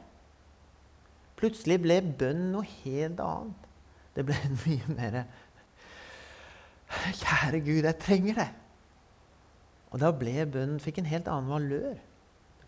Plutselig 1.39 1.79
ble 1.85 2.01
bønn 2.19 2.49
noe 2.55 2.67
helt 2.83 3.21
annet. 3.23 3.71
Det 4.17 4.25
ble 4.27 4.39
mye 4.65 4.97
mer 4.97 5.25
Kjære 6.87 7.59
Gud, 7.67 7.83
jeg 7.85 7.99
trenger 8.01 8.39
det. 8.39 8.51
Og 9.93 10.01
da 10.03 10.11
ble 10.15 10.47
bønnen 10.51 10.83
fikk 10.83 11.01
en 11.01 11.11
helt 11.11 11.29
annen 11.31 11.53
valør. 11.53 11.99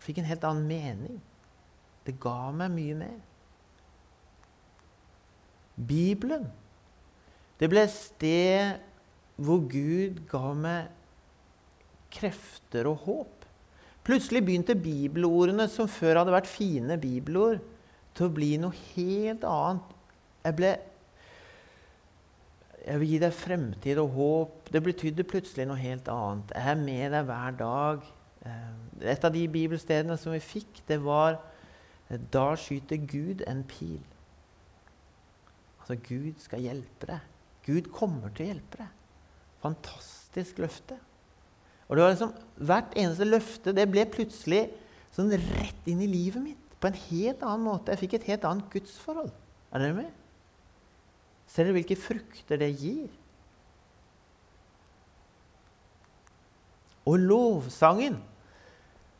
Fikk 0.03 0.21
en 0.21 0.29
helt 0.29 0.45
annen 0.47 0.69
mening. 0.69 1.17
Det 2.07 2.15
ga 2.21 2.51
meg 2.55 2.71
mye 2.73 2.99
mer. 3.01 3.17
Bibelen. 5.89 6.47
Det 7.59 7.67
ble 7.71 7.83
et 7.85 7.93
sted 7.93 8.79
hvor 9.39 9.61
Gud 9.71 10.23
ga 10.31 10.53
meg 10.55 10.89
krefter 12.13 12.87
og 12.89 13.03
håp. 13.05 13.45
Plutselig 14.07 14.41
begynte 14.45 14.75
bibelordene, 14.79 15.67
som 15.69 15.89
før 15.91 16.21
hadde 16.21 16.33
vært 16.33 16.49
fine 16.49 16.97
bibelord, 16.99 17.59
til 18.17 18.25
å 18.25 18.33
bli 18.33 18.55
noe 18.59 18.75
helt 18.95 19.43
annet. 19.45 19.91
Jeg 20.47 20.55
ble 20.57 20.71
Jeg 22.85 23.01
vil 23.01 23.11
gi 23.13 23.19
deg 23.21 23.35
fremtid 23.35 23.99
og 24.01 24.13
håp. 24.15 24.69
Det 24.73 24.81
betydde 24.83 25.27
plutselig 25.27 25.67
noe 25.67 25.79
helt 25.79 26.07
annet. 26.11 26.53
Jeg 26.55 26.71
er 26.73 26.83
med 26.83 27.15
deg 27.15 27.27
hver 27.27 27.57
dag. 27.59 28.05
Eh, 28.47 29.09
et 29.13 29.25
av 29.25 29.33
de 29.35 29.43
bibelstedene 29.51 30.17
som 30.19 30.35
vi 30.35 30.43
fikk, 30.43 30.83
det 30.87 31.01
var 31.03 31.39
Da 32.09 32.55
skyter 32.57 32.97
Gud 33.05 33.43
en 33.45 33.59
pil. 33.69 33.99
Altså, 35.77 35.93
Gud 36.07 36.39
skal 36.41 36.63
hjelpe 36.65 37.05
deg. 37.05 37.27
Gud 37.67 37.91
kommer 37.93 38.31
til 38.33 38.47
å 38.47 38.49
hjelpe 38.49 38.79
deg. 38.81 38.95
Fantastisk 39.61 40.57
løfte. 40.63 40.97
Og 41.87 41.97
det 41.97 42.03
var 42.03 42.15
liksom, 42.15 42.33
Hvert 42.69 42.97
eneste 42.97 43.27
løfte 43.27 43.73
det 43.77 43.85
ble 43.91 44.05
plutselig 44.09 44.63
sånn 45.13 45.29
rett 45.33 45.89
inn 45.89 46.01
i 46.05 46.09
livet 46.09 46.41
mitt 46.41 46.75
på 46.79 46.89
en 46.89 46.97
helt 47.09 47.43
annen 47.43 47.65
måte. 47.65 47.93
Jeg 47.93 48.03
fikk 48.05 48.17
et 48.19 48.27
helt 48.31 48.45
annet 48.47 48.69
gudsforhold. 48.73 49.31
Er 49.73 49.83
dere 49.83 49.97
med? 49.97 50.11
Ser 51.49 51.65
dere 51.65 51.79
hvilke 51.79 51.97
frukter 51.97 52.61
det 52.61 52.69
gir? 52.77 53.09
Og 57.09 57.17
lovsangen 57.17 58.19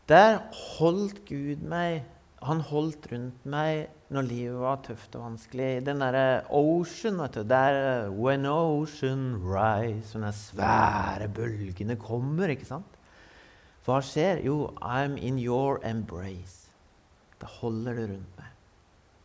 Der 0.09 0.43
holdt 0.77 1.23
Gud 1.29 1.63
meg 1.65 2.03
Han 2.45 2.61
holdt 2.69 3.09
rundt 3.11 3.47
meg 3.49 3.87
når 4.09 4.25
livet 4.25 4.55
var 4.57 4.79
tøft 4.81 5.13
og 5.19 5.21
vanskelig. 5.21 5.83
Den 5.85 5.99
derre 6.01 6.47
ocean, 6.49 7.19
vet 7.21 7.35
du. 7.37 7.43
Der 7.45 8.09
When 8.09 8.47
ocean 8.49 9.35
rise 9.43 10.17
Når 10.17 10.31
de 10.31 10.39
svære 10.39 11.27
bølgene 11.29 11.97
kommer, 11.99 12.49
ikke 12.49 12.65
sant? 12.65 12.97
Hva 13.85 13.99
skjer? 14.01 14.41
Jo, 14.45 14.71
I'm 14.81 15.13
in 15.17 15.37
your 15.37 15.77
embrace. 15.85 16.71
Da 17.37 17.45
holder 17.59 18.01
det 18.01 18.09
rundt 18.15 18.37
meg. 18.41 18.53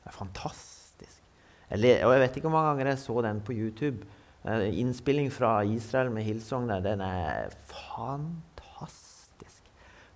Det 0.04 0.12
er 0.12 0.18
fantastisk. 0.20 0.83
Jeg, 1.74 2.04
og 2.06 2.12
jeg 2.14 2.22
vet 2.22 2.36
ikke 2.36 2.48
hvor 2.48 2.58
mange 2.58 2.72
ganger 2.72 2.92
jeg 2.92 3.02
så 3.02 3.14
den 3.26 3.40
på 3.44 3.56
YouTube. 3.56 4.00
Eh, 4.44 4.68
innspilling 4.80 5.32
fra 5.32 5.62
Israel 5.66 6.12
med 6.14 6.26
Hillsong 6.26 6.68
der. 6.70 6.84
Den 6.84 7.00
er 7.02 7.54
fantastisk. 7.70 9.62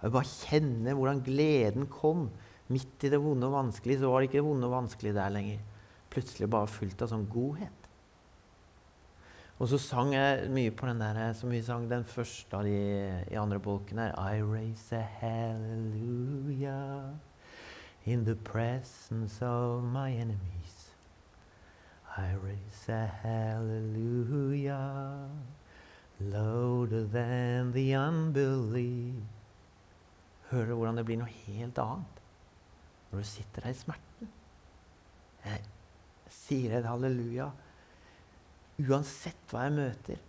Jeg 0.02 0.14
bare 0.14 0.28
kjenner 0.28 0.94
hvordan 0.94 1.24
gleden 1.26 1.88
kom 1.90 2.28
Midt 2.68 3.00
i 3.06 3.08
det 3.08 3.16
vonde 3.22 3.46
og 3.48 3.54
vanskelige 3.54 4.02
så 4.02 4.10
var 4.12 4.20
det 4.20 4.28
ikke 4.28 4.44
vonde 4.44 4.66
og 4.68 4.74
vanskelige 4.74 5.16
der 5.16 5.32
lenger. 5.32 5.60
Plutselig 6.12 6.50
bare 6.52 6.68
fullt 6.68 7.00
av 7.00 7.08
sånn 7.08 7.24
godhet. 7.32 7.86
Og 9.58 9.70
så 9.72 9.78
sang 9.80 10.12
jeg 10.14 10.50
mye 10.54 10.70
på 10.76 10.86
den 10.86 11.00
der 11.00 11.32
som 11.34 11.50
vi 11.50 11.62
sang 11.64 11.88
den 11.90 12.04
første 12.06 12.60
av 12.60 12.68
de 12.68 12.76
i 13.32 13.40
andre 13.40 13.58
bolken 13.58 13.98
her. 14.04 14.12
I 14.20 14.44
raise 14.44 14.92
a 14.92 15.00
hallelujah 15.00 17.16
in 18.04 18.24
the 18.24 18.36
presence 18.36 19.42
of 19.42 19.82
my 19.82 20.12
enemies. 20.12 20.57
I 22.18 22.34
raise 22.42 22.88
a 22.88 23.06
hallelujah 23.22 25.28
louder 26.20 27.04
than 27.04 27.72
the 27.72 27.94
unbelief. 27.94 29.14
Hører 30.50 30.66
du 30.66 30.74
hvordan 30.74 30.98
det 30.98 31.04
blir 31.06 31.20
noe 31.20 31.34
helt 31.46 31.78
annet 31.78 32.22
når 33.10 33.22
du 33.22 33.28
sitter 33.28 33.64
der 33.64 33.72
i 33.72 33.78
smerten? 33.78 34.32
Jeg 35.44 35.62
sier 36.32 36.78
et 36.78 36.88
halleluja 36.88 37.48
uansett 38.88 39.52
hva 39.52 39.68
jeg 39.68 39.76
møter. 39.78 40.20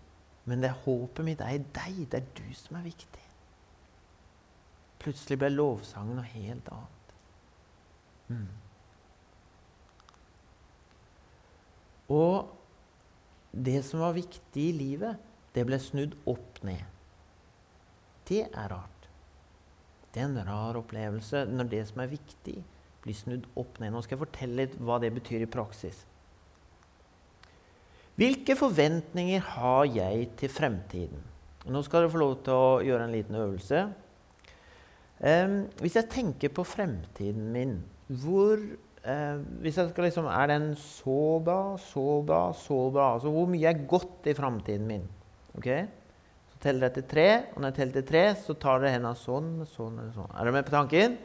Men 0.50 0.63
det 0.63 0.69
er 0.69 0.81
håpet 0.86 1.25
mitt 1.25 1.43
er 1.46 1.58
i 1.58 1.62
deg. 1.62 2.00
Det 2.12 2.22
er 2.22 2.31
du 2.38 2.48
som 2.58 2.79
er 2.79 2.88
viktig. 2.88 3.25
Plutselig 5.00 5.39
ble 5.39 5.51
lovsangen 5.53 6.19
noe 6.19 6.34
helt 6.34 6.72
annet. 6.75 7.13
Mm. 8.29 8.50
Og 12.09 12.49
det 13.51 13.81
som 13.85 14.03
var 14.03 14.17
viktig 14.17 14.63
i 14.69 14.75
livet, 14.75 15.17
det 15.55 15.65
ble 15.65 15.79
snudd 15.81 16.15
opp 16.29 16.61
ned. 16.65 16.83
Det 18.29 18.43
er 18.45 18.69
rart. 18.69 19.07
Det 20.13 20.21
er 20.21 20.29
en 20.29 20.43
rar 20.45 20.77
opplevelse 20.77 21.45
når 21.49 21.71
det 21.71 21.81
som 21.89 22.01
er 22.03 22.11
viktig, 22.11 22.59
blir 23.03 23.17
snudd 23.17 23.45
opp 23.57 23.79
ned. 23.81 23.93
Nå 23.93 24.01
skal 24.05 24.17
jeg 24.17 24.25
fortelle 24.25 24.63
litt 24.63 24.77
hva 24.81 24.99
det 25.01 25.11
betyr 25.15 25.45
i 25.45 25.49
praksis. 25.49 26.03
Hvilke 28.19 28.57
forventninger 28.59 29.43
har 29.55 29.85
jeg 29.87 30.31
til 30.41 30.51
fremtiden? 30.51 31.21
Nå 31.69 31.81
skal 31.85 32.03
dere 32.03 32.11
få 32.11 32.19
lov 32.19 32.33
til 32.43 32.55
å 32.55 32.81
gjøre 32.83 33.05
en 33.05 33.13
liten 33.15 33.37
øvelse. 33.39 33.83
Um, 35.19 35.55
hvis 35.79 35.95
jeg 36.00 36.09
tenker 36.11 36.51
på 36.55 36.65
fremtiden 36.67 37.50
min, 37.53 37.77
hvor 38.07 38.59
uh, 39.09 39.39
hvis 39.63 39.79
jeg 39.79 39.89
skal 39.89 40.05
liksom, 40.07 40.27
Er 40.31 40.51
den 40.51 40.67
så 40.77 41.39
bra, 41.45 41.77
så 41.81 42.22
bra, 42.25 42.41
så 42.53 42.77
bra? 42.93 43.13
Altså 43.15 43.33
hvor 43.33 43.50
mye 43.50 43.72
er 43.72 43.87
godt 43.89 44.29
i 44.29 44.35
framtiden 44.37 44.85
min? 44.87 45.07
Ok? 45.57 45.67
Så 46.53 46.61
teller 46.63 46.87
jeg 46.87 47.00
til 47.00 47.09
tre, 47.15 47.27
og 47.53 47.61
når 47.61 47.72
jeg 47.72 47.79
teller 47.79 47.98
til 48.00 48.07
tre, 48.11 48.24
så 48.37 48.55
tar 48.55 48.79
dere 48.79 48.93
hendene 48.98 49.17
sånn, 49.17 49.51
sånn 49.74 49.98
eller 49.98 50.15
sånn. 50.15 50.31
Er 50.35 50.45
dere 50.45 50.55
med 50.55 50.69
på 50.69 50.75
tanken? 50.77 51.17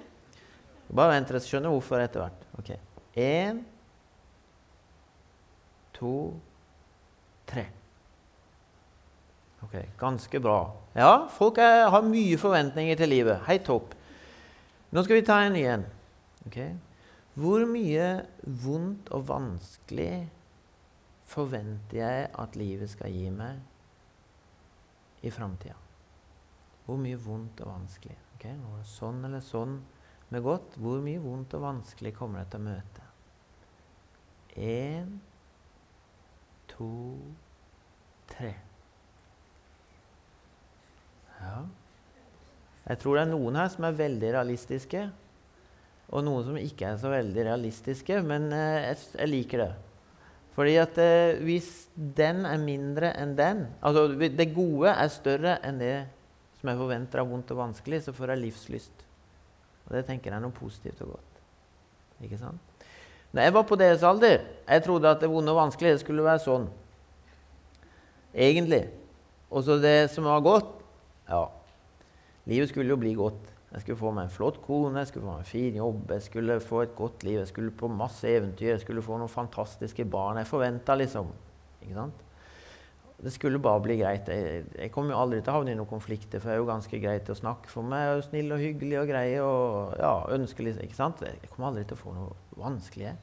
Bare 0.95 1.15
vent, 1.15 1.31
dere 1.31 1.45
skjønner 1.45 1.73
hvorfor 1.75 2.03
etter 2.03 2.25
hvert. 2.25 2.45
Ok. 2.61 2.75
Én, 3.21 3.63
to 5.95 6.15
tre. 7.47 7.67
Ok, 9.65 9.77
Ganske 9.99 10.41
bra. 10.41 10.59
Ja, 10.95 11.27
folk 11.33 11.59
er, 11.59 11.89
har 11.91 12.05
mye 12.07 12.39
forventninger 12.39 12.99
til 13.01 13.11
livet. 13.11 13.41
Hei, 13.49 13.59
topp. 13.65 13.95
Nå 14.95 15.03
skal 15.03 15.19
vi 15.19 15.27
ta 15.27 15.41
en 15.43 15.57
ny 15.57 15.65
en. 15.67 15.87
Okay. 16.47 16.75
Hvor 17.35 17.65
mye 17.67 18.09
vondt 18.63 19.09
og 19.15 19.25
vanskelig 19.27 20.29
forventer 21.27 21.99
jeg 21.99 22.29
at 22.39 22.59
livet 22.59 22.93
skal 22.93 23.11
gi 23.11 23.31
meg 23.35 23.59
i 25.27 25.33
framtida? 25.35 25.75
Hvor 26.85 27.01
mye 27.01 27.19
vondt 27.19 27.63
og 27.65 27.73
vanskelig? 27.73 28.17
Okay. 28.37 28.55
Sånn 28.87 29.25
eller 29.25 29.43
sånn 29.43 29.79
med 30.31 30.45
godt. 30.45 30.77
Hvor 30.79 31.03
mye 31.03 31.23
vondt 31.23 31.57
og 31.57 31.65
vanskelig 31.65 32.13
kommer 32.15 32.43
jeg 32.43 32.53
til 32.53 32.61
å 32.61 32.69
møte? 32.69 33.09
Én 34.55 35.17
to, 36.71 36.91
tre. 38.31 38.53
Ja. 41.41 41.65
Jeg 42.85 43.01
tror 43.01 43.17
det 43.17 43.25
er 43.25 43.33
noen 43.33 43.59
her 43.59 43.71
som 43.73 43.87
er 43.89 43.97
veldig 43.97 44.33
realistiske, 44.37 45.07
og 46.13 46.25
noen 46.27 46.45
som 46.47 46.59
ikke 46.61 46.89
er 46.91 46.99
så 47.01 47.11
veldig 47.13 47.47
realistiske, 47.49 48.21
men 48.27 48.51
eh, 48.53 48.91
jeg, 48.91 48.99
jeg, 49.19 49.31
liker 49.31 49.65
det. 49.65 49.71
Fordi 50.55 50.75
at 50.79 50.99
eh, 51.03 51.41
hvis 51.47 51.71
den 51.95 52.45
er 52.47 52.61
mindre 52.63 53.11
enn 53.19 53.33
den 53.35 53.65
Altså 53.83 54.07
det 54.15 54.53
gode 54.55 54.93
er 54.93 55.11
større 55.11 55.57
enn 55.67 55.81
det 55.81 55.97
som 56.61 56.71
jeg 56.71 56.81
forventer 56.81 57.21
av 57.21 57.31
vondt 57.33 57.51
og 57.53 57.61
vanskelig, 57.61 58.05
så 58.05 58.15
får 58.17 58.35
jeg 58.35 58.43
livslyst. 58.45 59.07
Og 59.85 59.97
det 59.97 60.05
tenker 60.09 60.31
jeg 60.31 60.39
er 60.39 60.45
noe 60.45 60.55
positivt 60.55 61.03
og 61.05 61.17
godt. 61.17 61.41
Ikke 62.25 62.39
sant? 62.41 62.61
Når 63.35 63.49
jeg 63.49 63.55
var 63.57 63.67
på 63.67 63.77
deres 63.77 64.05
alder, 64.07 64.45
jeg 64.69 64.85
trodde 64.87 65.11
at 65.11 65.21
det 65.21 65.29
vonde 65.29 65.53
og 65.53 65.59
vanskelige 65.59 65.99
skulle 66.01 66.25
være 66.25 66.41
sånn. 66.45 66.69
Egentlig. 68.31 68.85
Og 69.51 69.67
så 69.67 69.77
det 69.83 70.11
som 70.15 70.27
var 70.27 70.43
godt 70.43 70.71
Ja, 71.29 71.47
livet 72.45 72.69
skulle 72.69 72.93
jo 72.93 73.01
bli 73.01 73.15
godt. 73.17 73.54
Jeg 73.75 73.83
skulle 73.83 73.99
få 73.99 74.11
meg 74.15 74.29
en 74.29 74.31
flott 74.31 74.61
kone, 74.63 75.01
jeg 75.03 75.11
skulle 75.11 75.27
få 75.27 75.33
meg 75.33 75.41
en 75.43 75.49
fin 75.49 75.79
jobb, 75.81 76.13
jeg 76.15 76.23
skulle 76.29 76.59
få 76.63 76.85
et 76.85 76.93
godt 76.95 77.25
liv, 77.27 77.41
jeg 77.41 77.51
skulle 77.51 77.73
på 77.75 77.89
masse 77.91 78.29
eventyr, 78.31 78.69
jeg 78.77 78.85
skulle 78.85 79.03
få 79.03 79.19
noen 79.19 79.33
fantastiske 79.33 80.07
barn. 80.07 80.39
Jeg 80.39 80.47
forventa 80.47 80.95
liksom. 80.95 81.33
Ikke 81.83 81.97
sant? 81.97 82.23
Det 83.25 83.33
skulle 83.33 83.59
bare 83.63 83.81
bli 83.83 83.97
greit. 83.99 84.29
Jeg, 84.31 84.65
jeg 84.79 84.93
kommer 84.95 85.15
jo 85.15 85.21
aldri 85.25 85.41
til 85.41 85.51
å 85.51 85.57
havne 85.57 85.75
i 85.75 85.79
noen 85.79 85.91
konflikter, 85.91 86.39
for 86.39 86.53
jeg 86.53 86.59
er 86.59 86.63
jo 86.63 86.69
ganske 86.69 87.01
greit 87.03 87.31
å 87.33 87.39
snakke 87.39 87.71
for 87.73 87.87
meg. 87.87 88.05
Jeg 88.05 88.13
er 88.13 88.19
jo 88.21 88.25
snill 88.29 88.55
og 88.55 88.63
hyggelig 88.63 89.01
og 89.01 89.11
grei 89.11 89.27
og 89.43 89.99
ja, 89.99 90.15
ønskelig. 90.39 90.77
Ikke 90.85 90.99
sant? 90.99 91.25
Jeg 91.27 91.51
kommer 91.51 91.73
aldri 91.73 91.87
til 91.89 91.99
å 91.99 92.03
få 92.05 92.15
noe 92.15 92.61
vanskelig. 92.61 93.17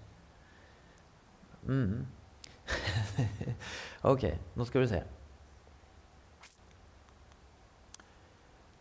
Mm. 1.69 2.01
ok, 4.11 4.27
nå 4.57 4.67
skal 4.67 4.83
vi 4.83 4.91
se. 4.97 5.03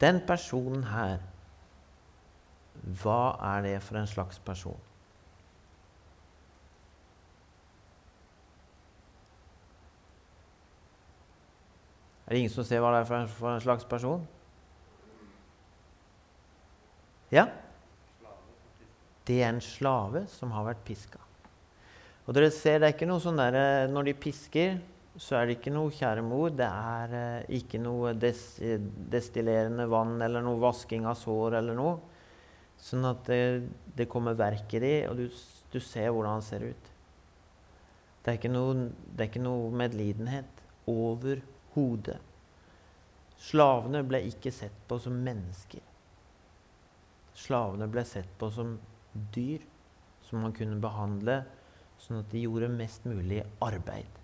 Den 0.01 0.23
personen 0.27 0.89
her, 0.89 1.21
hva 2.81 3.37
er 3.57 3.67
det 3.67 3.75
for 3.85 4.01
en 4.01 4.09
slags 4.09 4.39
person? 4.43 4.79
Er 12.31 12.35
det 12.37 12.45
ingen 12.45 12.53
som 12.55 12.65
ser 12.65 12.79
hva 12.79 12.93
det 12.95 13.01
er 13.03 13.09
for 13.11 13.51
en, 13.51 13.61
slags 13.61 13.85
person? 13.91 14.23
Ja? 17.35 17.49
Det 19.27 19.41
er 19.43 19.51
en 19.51 19.59
slave 19.65 20.23
som 20.31 20.55
har 20.55 20.69
vært 20.69 20.85
piska. 20.87 21.19
Og 22.29 22.37
dere 22.37 22.53
ser, 22.55 22.79
det 22.79 22.87
er 22.87 22.95
ikke 22.95 23.09
noe 23.11 23.23
sånn 23.23 23.41
der, 23.41 23.59
eh, 23.59 23.91
Når 23.91 24.07
de 24.07 24.15
pisker, 24.15 24.79
så 25.19 25.41
er 25.41 25.47
det 25.47 25.59
ikke 25.59 25.75
noe 25.75 25.91
'kjære 25.91 26.23
mor'. 26.23 26.55
Det 26.55 26.71
er 26.71 27.15
eh, 27.19 27.59
ikke 27.59 27.83
noe 27.83 28.15
des, 28.15 28.61
destillerende 29.11 29.89
vann 29.91 30.23
eller 30.23 30.41
noe 30.41 30.63
vasking 30.63 31.07
av 31.07 31.19
sår 31.19 31.59
eller 31.59 31.75
noe. 31.75 31.99
Sånn 32.81 33.05
at 33.05 33.27
det, 33.29 33.69
det 33.97 34.09
kommer 34.11 34.39
verk 34.39 34.73
i 34.77 34.81
de, 34.83 34.95
og 35.11 35.19
du, 35.21 35.27
du 35.73 35.79
ser 35.85 36.11
hvordan 36.11 36.39
han 36.39 36.47
ser 36.47 36.65
ut. 36.71 36.91
Det 38.21 38.33
er 38.33 38.41
ikke 38.41 38.53
noe, 38.53 38.89
det 39.17 39.25
er 39.25 39.31
ikke 39.31 39.45
noe 39.45 39.71
medlidenhet 39.83 40.65
overhodet. 40.91 42.19
Slavene 43.41 44.03
ble 44.05 44.21
ikke 44.29 44.53
sett 44.53 44.77
på 44.89 44.99
som 45.01 45.17
mennesker. 45.25 45.85
Slavene 47.41 47.89
ble 47.89 48.05
sett 48.05 48.29
på 48.41 48.51
som 48.53 48.75
dyr 49.33 49.65
som 50.29 50.45
man 50.45 50.53
kunne 50.55 50.77
behandle 50.83 51.41
sånn 52.01 52.21
at 52.21 52.29
de 52.33 52.45
gjorde 52.45 52.69
mest 52.73 53.07
mulig 53.09 53.41
arbeid. 53.65 54.21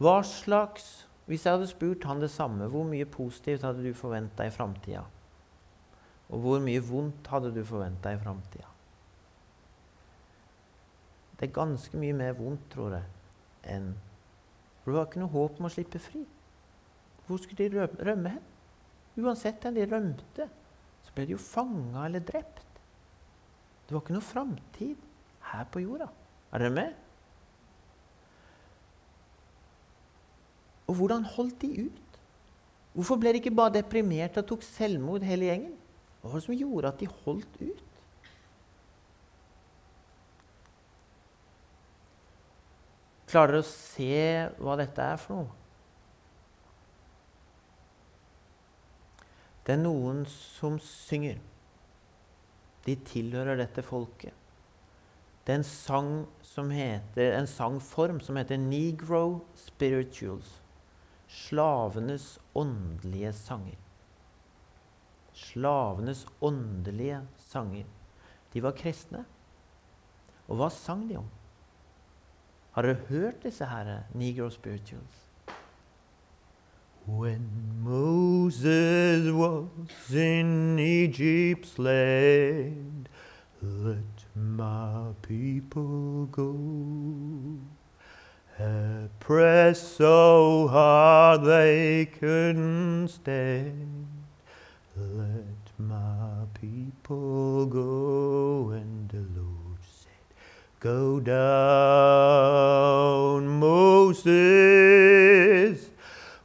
Hva 0.00 0.20
slags 0.26 1.06
Hvis 1.30 1.44
jeg 1.46 1.54
hadde 1.54 1.66
spurt 1.70 2.02
han 2.08 2.18
det 2.18 2.30
samme, 2.32 2.66
hvor 2.66 2.82
mye 2.88 3.06
positivt 3.06 3.62
hadde 3.62 3.84
du 3.84 3.92
forventa 3.94 4.42
i 4.42 4.50
framtida? 4.50 5.04
Og 6.30 6.42
hvor 6.42 6.62
mye 6.62 6.82
vondt 6.84 7.26
hadde 7.32 7.50
du 7.54 7.62
forventa 7.66 8.12
i 8.14 8.20
framtida? 8.20 8.68
Det 11.40 11.48
er 11.48 11.56
ganske 11.56 11.96
mye 11.96 12.14
mer 12.14 12.36
vondt, 12.36 12.66
tror 12.72 12.98
jeg, 12.98 13.06
enn 13.74 13.92
For 14.80 14.92
du 14.92 14.98
har 14.98 15.08
ikke 15.08 15.20
noe 15.22 15.32
håp 15.32 15.58
om 15.60 15.66
å 15.68 15.72
slippe 15.72 16.00
fri. 16.00 16.22
Hvor 17.26 17.40
skulle 17.40 17.68
de 17.68 17.86
rømme 18.00 18.32
hen? 18.32 18.46
Uansett 19.20 19.60
hvor 19.62 19.74
de 19.76 19.84
rømte, 19.90 20.46
så 21.04 21.14
ble 21.14 21.26
de 21.28 21.34
jo 21.34 21.40
fanga 21.42 22.06
eller 22.06 22.24
drept. 22.24 22.80
Det 23.86 23.96
var 23.96 24.04
ikke 24.04 24.16
noe 24.16 24.24
framtid 24.24 25.08
her 25.50 25.66
på 25.72 25.82
jorda. 25.82 26.08
Er 26.54 26.64
dere 26.64 26.74
med? 26.74 26.94
Og 30.90 30.96
hvordan 30.98 31.26
holdt 31.36 31.60
de 31.62 31.86
ut? 31.86 32.20
Hvorfor 32.94 33.20
ble 33.20 33.34
de 33.34 33.42
ikke 33.42 33.54
bare 33.54 33.76
deprimert 33.78 34.38
og 34.40 34.48
tok 34.50 34.64
selvmord, 34.66 35.26
hele 35.26 35.50
gjengen? 35.50 35.76
Hva 36.20 36.28
var 36.30 36.40
det 36.40 36.46
som 36.46 36.58
gjorde 36.58 36.90
at 36.90 37.00
de 37.00 37.08
holdt 37.24 37.60
ut? 37.62 37.86
Klarer 43.30 43.54
dere 43.54 43.62
å 43.62 43.68
se 43.70 44.20
hva 44.58 44.74
dette 44.80 45.06
er 45.06 45.18
for 45.22 45.38
noe? 45.38 45.56
Det 49.64 49.76
er 49.76 49.82
noen 49.84 50.24
som 50.26 50.80
synger. 50.82 51.38
de 52.86 52.94
tilhører 52.96 53.58
dette 53.60 53.82
folket. 53.84 54.32
Det 55.44 55.52
er 55.52 55.58
en 55.60 55.66
sang 55.68 56.12
som 56.42 56.70
heter, 56.72 57.34
en 57.36 57.46
sangform 57.46 58.22
som 58.24 58.38
heter 58.40 58.56
Negro 58.56 59.44
Spirituals. 59.54 60.56
Slavenes 61.28 62.38
åndelige 62.56 63.34
sanger. 63.36 63.76
Slavenes 65.50 66.26
åndelige 66.40 67.20
sanger. 67.36 67.84
De 68.52 68.62
var 68.62 68.76
kristne. 68.78 69.24
Og 70.48 70.56
hva 70.58 70.68
sang 70.70 71.08
de 71.08 71.16
om? 71.18 71.26
Har 72.74 72.86
dere 72.86 73.02
hørt 73.08 73.42
disse 73.42 73.66
her 73.66 74.02
Negro 74.14 74.50
Spirituals? 74.50 75.26
When 77.06 77.48
Moses 77.82 79.32
was 79.32 80.14
in 80.14 80.78
Egypt's 80.78 81.78
land, 81.78 83.08
let 83.60 84.26
my 84.34 85.12
people 85.22 86.26
go. 86.30 86.54
Pressed 89.18 89.96
so 89.96 90.68
hard 90.68 91.44
they 91.44 92.04
couldn't 92.06 93.08
stand. 93.08 94.19
Let 95.00 95.70
my 95.78 96.44
people 96.60 97.64
go. 97.66 98.70
And 98.70 99.08
the 99.08 99.24
Lord 99.40 99.78
said, 99.82 100.10
Go 100.78 101.20
down, 101.20 101.40
Moses, 103.58 104.28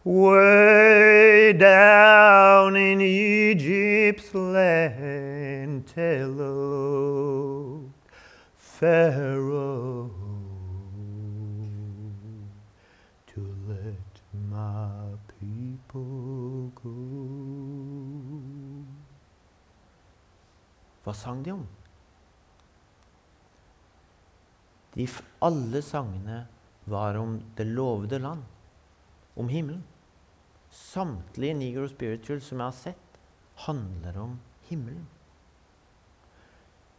way 0.06 1.52
down 1.52 2.78
in 2.78 3.02
Egypt's 3.02 4.34
land. 4.34 5.86
Tell 5.88 6.36
Pharaoh 8.58 9.75
Hva 21.06 21.14
sang 21.14 21.44
de 21.46 21.54
om? 21.54 21.66
De, 24.96 25.06
alle 25.44 25.82
sangene 25.86 26.46
var 26.90 27.18
om 27.20 27.36
det 27.58 27.68
lovede 27.68 28.18
land, 28.24 28.46
om 29.36 29.50
himmelen. 29.52 29.84
Samtlige 30.72 31.58
Negro 31.60 31.88
Spirituals 31.92 32.48
som 32.50 32.62
jeg 32.62 32.72
har 32.72 32.78
sett, 32.80 33.20
handler 33.68 34.18
om 34.20 34.40
himmelen. 34.70 35.06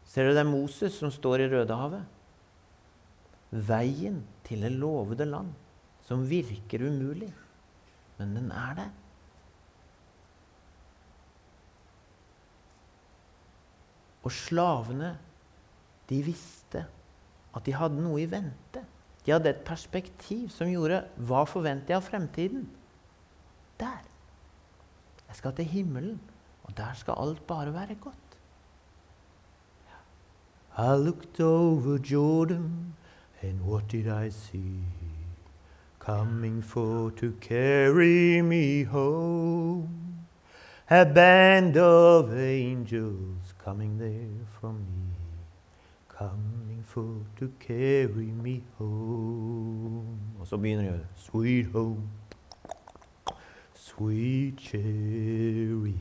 Ser 0.06 0.28
du 0.28 0.36
det 0.36 0.44
er 0.44 0.48
Moses 0.48 0.94
som 0.96 1.10
står 1.12 1.42
i 1.42 1.48
Rødehavet? 1.50 2.04
Veien 3.50 4.22
til 4.46 4.62
det 4.62 4.70
lovede 4.76 5.26
land, 5.26 5.50
som 6.06 6.24
virker 6.28 6.86
umulig, 6.86 7.32
men 8.20 8.36
den 8.38 8.52
er 8.54 8.78
det. 8.78 8.86
Og 14.26 14.34
slavene, 14.34 15.12
de 16.10 16.20
visste 16.26 16.82
at 17.54 17.66
de 17.66 17.74
hadde 17.74 18.02
noe 18.02 18.18
i 18.22 18.28
vente. 18.30 18.82
De 19.22 19.32
hadde 19.34 19.50
et 19.50 19.64
perspektiv 19.66 20.48
som 20.54 20.70
gjorde 20.70 21.04
Hva 21.28 21.44
forventer 21.46 21.94
jeg 21.94 22.00
av 22.00 22.06
fremtiden? 22.06 22.66
Der. 23.80 24.02
Jeg 25.26 25.38
skal 25.40 25.54
til 25.56 25.70
himmelen, 25.70 26.20
og 26.64 26.76
der 26.78 26.94
skal 26.98 27.18
alt 27.22 27.42
bare 27.46 27.74
være 27.74 27.98
godt. 28.00 28.22
I 30.78 30.96
looked 30.98 31.40
over 31.40 31.98
Jordan, 31.98 32.94
and 33.42 33.60
what 33.62 33.88
did 33.88 34.06
I 34.06 34.30
see? 34.30 34.82
Coming 35.98 36.62
for 36.62 37.10
to 37.10 37.32
carry 37.40 38.40
me 38.40 38.84
home. 38.84 40.06
A 40.90 41.04
band 41.04 41.76
of 41.76 42.30
angels 42.30 43.55
coming 43.66 43.98
there 43.98 44.46
for 44.60 44.72
me, 44.72 45.10
coming 46.06 46.84
for 46.86 47.26
to 47.36 47.50
carry 47.58 48.30
me 48.30 48.62
home. 48.78 50.18
Og 50.40 50.46
så 50.46 50.56
begynner 50.56 50.92
de 50.92 51.06
Sweet 51.16 51.66
home, 51.72 52.08
sweet 53.74 54.60
chariot, 54.60 55.96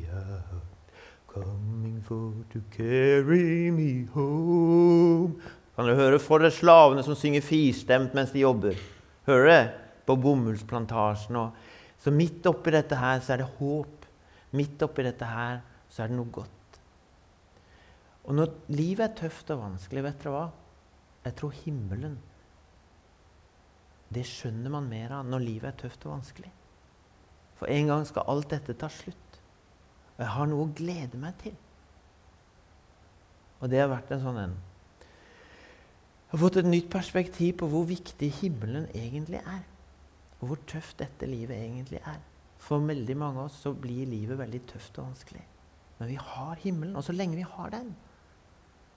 coming 1.28 2.04
for 2.04 2.34
to 2.54 2.60
carry 2.78 3.71
me 3.71 4.08
home. 4.13 5.41
Kan 5.75 5.89
dere 5.89 5.95
høre 5.95 6.19
for 6.19 6.38
dere 6.38 6.54
slavene 6.54 7.04
som 7.04 7.17
synger 7.17 7.41
firstemt 7.41 8.13
mens 8.13 8.32
de 8.32 8.45
jobber? 8.45 8.78
Hører 9.25 9.49
dere? 9.49 9.69
På 10.06 10.15
bomullsplantasjen. 10.15 11.36
Og. 11.36 11.49
Så 11.97 12.13
midt 12.13 12.45
oppi 12.45 12.69
dette 12.78 12.95
her 12.95 13.25
så 13.25 13.34
er 13.34 13.41
det 13.41 13.54
håp. 13.58 14.06
Midt 14.54 14.86
oppi 14.86 15.01
dette 15.10 15.25
her 15.25 15.63
så 15.89 16.04
er 16.04 16.13
det 16.13 16.19
noe 16.19 16.30
godt. 16.30 16.55
Og 18.26 18.34
når 18.34 18.54
livet 18.74 19.06
er 19.06 19.18
tøft 19.20 19.52
og 19.54 19.62
vanskelig, 19.62 20.04
vet 20.06 20.24
dere 20.24 20.34
hva? 20.34 20.46
Jeg 21.26 21.38
tror 21.40 21.58
himmelen 21.64 22.16
Det 24.14 24.22
skjønner 24.30 24.74
man 24.74 24.90
mer 24.90 25.16
av 25.18 25.28
når 25.28 25.44
livet 25.44 25.72
er 25.72 25.78
tøft 25.86 26.06
og 26.06 26.18
vanskelig. 26.18 26.52
For 27.60 27.72
en 27.72 27.90
gang 27.90 28.06
skal 28.08 28.28
alt 28.32 28.50
dette 28.52 28.76
ta 28.78 28.90
slutt. 28.92 29.40
Og 30.16 30.24
jeg 30.24 30.32
har 30.32 30.50
noe 30.50 30.66
å 30.66 30.74
glede 30.76 31.20
meg 31.20 31.38
til. 31.42 31.56
Og 33.62 33.72
det 33.72 33.82
har 33.82 33.92
vært 33.92 34.12
en 34.14 34.24
sånn 34.24 34.40
en 34.42 34.56
Jeg 34.56 36.32
har 36.36 36.42
fått 36.42 36.60
et 36.60 36.68
nytt 36.68 36.88
perspektiv 36.92 37.58
på 37.62 37.70
hvor 37.72 37.86
viktig 37.88 38.30
himmelen 38.42 38.88
egentlig 38.94 39.42
er. 39.42 39.64
Og 40.42 40.50
hvor 40.50 40.64
tøft 40.68 41.00
dette 41.00 41.30
livet 41.30 41.58
egentlig 41.58 42.02
er. 42.04 42.20
For 42.62 42.82
veldig 42.84 43.16
mange 43.18 43.40
av 43.40 43.50
oss 43.50 43.62
så 43.64 43.72
blir 43.78 44.10
livet 44.10 44.40
veldig 44.40 44.62
tøft 44.72 44.98
og 45.00 45.12
vanskelig. 45.12 45.44
Men 46.00 46.12
vi 46.12 46.18
har 46.20 46.60
himmelen, 46.64 46.96
og 46.98 47.06
så 47.08 47.16
lenge 47.16 47.38
vi 47.40 47.46
har 47.48 47.72
den, 47.72 47.94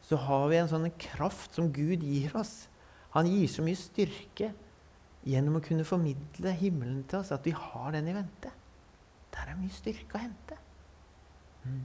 så 0.08 0.16
har 0.16 0.46
vi 0.48 0.56
en 0.56 0.70
sånn 0.70 0.88
kraft 1.00 1.58
som 1.58 1.68
Gud 1.74 2.04
gir 2.06 2.32
oss. 2.38 2.68
Han 3.12 3.28
gir 3.28 3.48
så 3.52 3.64
mye 3.64 3.76
styrke 3.76 4.52
gjennom 5.28 5.58
å 5.58 5.64
kunne 5.64 5.84
formidle 5.84 6.54
himmelen 6.56 7.02
til 7.08 7.20
oss, 7.20 7.32
at 7.34 7.44
vi 7.44 7.52
har 7.52 7.92
den 7.92 8.08
i 8.08 8.16
vente. 8.16 8.52
Der 9.34 9.52
er 9.52 9.58
mye 9.58 9.74
styrke 9.74 10.16
å 10.16 10.22
hente. 10.22 10.56
Mm. 11.66 11.84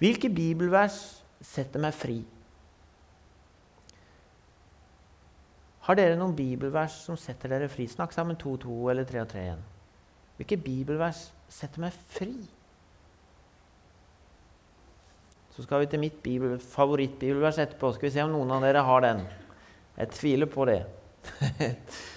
Hvilke 0.00 0.32
bibelvers 0.32 0.98
setter 1.44 1.82
meg 1.84 1.96
fri? 1.96 2.18
Har 5.86 6.00
dere 6.00 6.16
noen 6.18 6.34
bibelvers 6.36 6.96
som 7.04 7.18
setter 7.20 7.52
dere 7.52 7.68
fri? 7.70 7.84
Snakk 7.92 8.16
sammen 8.16 8.38
to 8.40 8.56
og 8.56 8.62
to 8.64 8.76
eller 8.90 9.06
tre 9.08 9.20
og 9.22 9.28
tre 9.30 9.44
igjen. 9.44 9.64
Hvilke 10.40 10.58
bibelvers 10.64 11.28
setter 11.52 11.84
meg 11.84 11.94
fri? 12.16 12.32
Så 15.56 15.64
skal 15.64 15.80
vi 15.80 15.88
til 15.88 16.02
mitt 16.02 16.18
bibel, 16.20 16.58
favorittbibelvers 16.60 17.56
etterpå. 17.62 17.94
Skal 17.96 18.10
vi 18.10 18.12
se 18.12 18.24
om 18.26 18.34
noen 18.34 18.50
av 18.52 18.66
dere 18.66 18.84
har 18.84 19.00
den. 19.06 19.22
Jeg 19.96 20.12
tviler 20.12 20.50
på 20.52 20.66
det. 20.68 20.82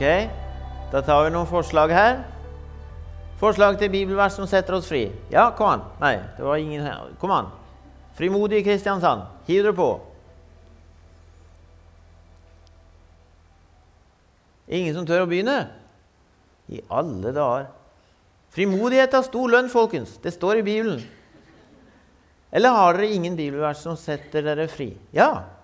Ok, 0.00 0.30
da 0.94 1.02
tar 1.04 1.26
vi 1.26 1.32
noen 1.34 1.44
forslag 1.44 1.90
her. 1.92 2.22
Forslag 3.36 3.74
til 3.76 3.90
bibelvers 3.92 4.32
som 4.32 4.46
setter 4.48 4.78
oss 4.78 4.86
fri. 4.88 5.02
Ja, 5.28 5.50
kom 5.52 5.68
an. 5.74 5.82
Nei, 6.00 6.14
det 6.38 6.46
var 6.46 6.56
ingen 6.56 6.86
her. 6.86 7.10
Kom 7.20 7.34
an. 7.36 7.50
Frimodig 8.16 8.62
Kristiansand, 8.64 9.26
hiv 9.44 9.60
dere 9.66 9.76
på. 9.76 9.90
Ingen 14.72 14.96
som 14.96 15.04
tør 15.04 15.26
å 15.26 15.28
begynne? 15.28 15.58
I 16.72 16.80
alle 16.88 17.36
dager. 17.36 17.68
Frimodighet 18.56 19.12
har 19.18 19.28
stor 19.28 19.52
lønn, 19.52 19.68
folkens. 19.68 20.16
Det 20.24 20.32
står 20.32 20.62
i 20.62 20.68
Bibelen. 20.70 21.04
Eller 22.48 22.72
har 22.72 22.96
dere 22.96 23.12
ingen 23.20 23.36
bibelvers 23.36 23.84
som 23.84 24.00
setter 24.00 24.48
dere 24.48 24.64
fri? 24.72 24.94
Ja. 25.12 25.59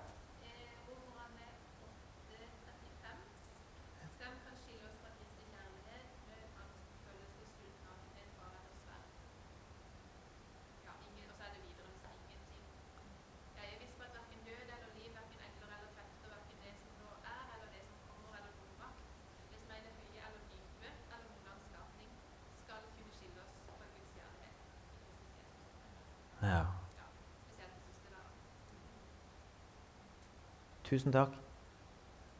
Tusen 30.97 31.13
takk. 31.13 31.29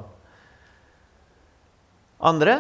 Andre? 2.27 2.57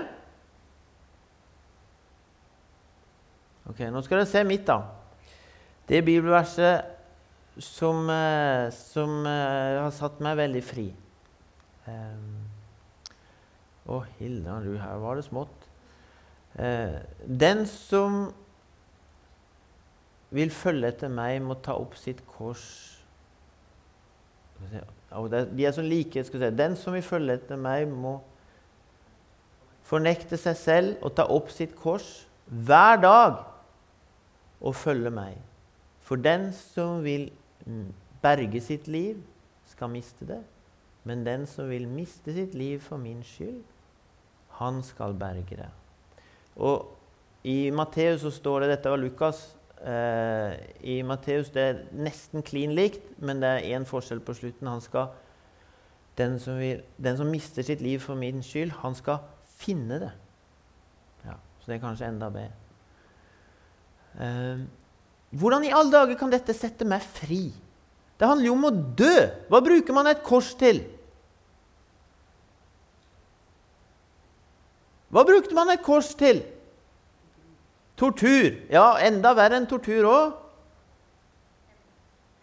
Ok, 3.66 3.80
nå 3.90 4.02
skal 4.04 4.20
dere 4.20 4.30
se 4.30 4.42
mitt, 4.46 4.66
da. 4.68 4.82
Det 5.86 6.04
bibelverset 6.06 6.92
som, 7.62 8.04
eh, 8.10 8.68
som 8.74 9.26
eh, 9.26 9.80
har 9.80 9.90
satt 9.94 10.20
meg 10.22 10.38
veldig 10.38 10.62
fri. 10.66 10.86
Um, 11.86 12.42
å, 13.86 14.00
Hilda, 14.18 14.58
du, 14.64 14.74
her 14.82 14.98
var 15.02 15.18
det 15.18 15.26
smått. 15.26 15.68
Uh, 16.58 16.98
den 17.26 17.62
som 17.70 18.28
vil 20.34 20.50
følge 20.50 20.90
etter 20.90 21.12
meg, 21.12 21.40
må 21.42 21.58
ta 21.62 21.76
opp 21.78 21.94
sitt 21.98 22.22
kors 22.26 22.66
De 24.56 25.66
er 25.66 25.74
sånn 25.76 25.88
like. 25.90 26.22
Skal 26.24 26.40
si. 26.40 26.48
Den 26.56 26.76
som 26.80 26.96
vil 26.96 27.04
følge 27.04 27.36
etter 27.36 27.60
meg, 27.60 27.86
må 27.90 28.18
fornekte 29.86 30.38
seg 30.40 30.56
selv 30.58 31.04
og 31.04 31.14
ta 31.18 31.28
opp 31.30 31.52
sitt 31.54 31.76
kors 31.78 32.24
hver 32.46 32.98
dag 33.02 33.38
og 34.60 34.74
følge 34.74 35.12
meg. 35.14 35.36
For 36.02 36.18
den 36.18 36.50
som 36.54 37.04
vil 37.04 37.28
berge 38.22 38.60
sitt 38.62 38.88
liv, 38.90 39.20
skal 39.66 39.90
miste 39.92 40.26
det. 40.26 40.40
Men 41.06 41.24
den 41.26 41.46
som 41.46 41.68
vil 41.70 41.86
miste 41.90 42.34
sitt 42.34 42.54
liv 42.54 42.80
for 42.82 42.98
min 42.98 43.22
skyld, 43.26 43.62
han 44.58 44.80
skal 44.82 45.14
berge 45.18 45.58
det. 45.58 45.68
Og 46.56 46.88
i 47.46 47.70
Matteus 47.70 48.22
så 48.24 48.32
står 48.32 48.64
det 48.64 48.70
Dette 48.72 48.90
var 48.90 48.98
Lukas. 48.98 49.55
Eh, 49.84 50.52
I 50.88 51.00
Matteus 51.04 51.50
det 51.52 51.62
er 51.62 51.82
nesten 51.92 52.44
klin 52.46 52.72
likt, 52.76 53.04
men 53.20 53.42
det 53.42 53.50
er 53.50 53.66
én 53.76 53.84
forskjell 53.88 54.22
på 54.24 54.36
slutten. 54.38 54.70
Han 54.70 54.82
skal, 54.84 55.10
den, 56.18 56.38
som 56.40 56.58
vil, 56.60 56.80
den 56.96 57.18
som 57.18 57.30
mister 57.30 57.66
sitt 57.66 57.84
liv 57.84 58.00
for 58.02 58.18
min 58.18 58.42
skyld, 58.44 58.72
han 58.80 58.96
skal 58.96 59.20
finne 59.58 60.00
det. 60.00 60.14
Ja, 61.26 61.36
så 61.60 61.70
det 61.70 61.76
er 61.76 61.84
kanskje 61.84 62.08
enda 62.08 62.32
bedre. 62.32 62.56
Eh, 64.16 64.66
hvordan 65.36 65.66
i 65.66 65.74
alle 65.74 65.92
dager 65.92 66.18
kan 66.18 66.32
dette 66.32 66.56
sette 66.56 66.88
meg 66.88 67.04
fri? 67.04 67.50
Det 68.16 68.28
handler 68.28 68.48
jo 68.48 68.56
om 68.56 68.68
å 68.70 68.76
dø. 68.96 69.16
Hva 69.52 69.60
bruker 69.60 69.96
man 69.96 70.08
et 70.08 70.22
kors 70.24 70.54
til? 70.56 70.80
Hva 75.12 75.22
brukte 75.24 75.56
man 75.56 75.70
et 75.72 75.84
kors 75.84 76.14
til? 76.18 76.40
Tortur. 77.96 78.52
Ja, 78.72 78.98
enda 79.00 79.32
verre 79.36 79.56
enn 79.60 79.68
tortur 79.68 80.06
òg. 80.10 80.36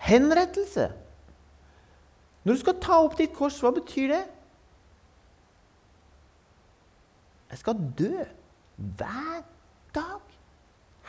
Henrettelse. 0.03 0.89
Når 2.43 2.57
du 2.57 2.59
skal 2.59 2.79
ta 2.83 2.99
opp 3.05 3.15
ditt 3.19 3.35
kors, 3.37 3.61
hva 3.63 3.71
betyr 3.75 4.11
det? 4.15 4.23
Jeg 7.53 7.61
skal 7.61 7.81
dø 7.99 8.25
hver 8.97 9.43
dag. 9.95 10.37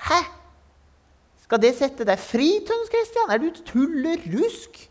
Hæ? 0.05 0.21
Skal 1.45 1.61
det 1.63 1.73
sette 1.79 2.05
deg 2.07 2.21
fri, 2.21 2.51
Tønnes 2.69 2.93
Christian? 2.93 3.33
Er 3.33 3.41
du 3.41 3.49
tullerusk? 3.65 4.85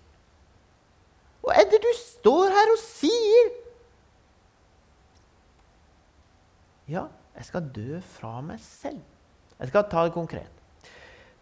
Hva 1.43 1.55
er 1.61 1.69
det 1.69 1.79
du 1.83 1.89
står 1.99 2.53
her 2.55 2.73
og 2.73 2.81
sier? 2.81 3.49
Ja, 6.89 7.07
jeg 7.37 7.47
skal 7.47 7.69
dø 7.75 8.01
fra 8.17 8.39
meg 8.41 8.61
selv. 8.63 9.01
Jeg 9.59 9.71
skal 9.71 9.87
ta 9.89 10.03
det 10.07 10.15
konkret. 10.15 10.53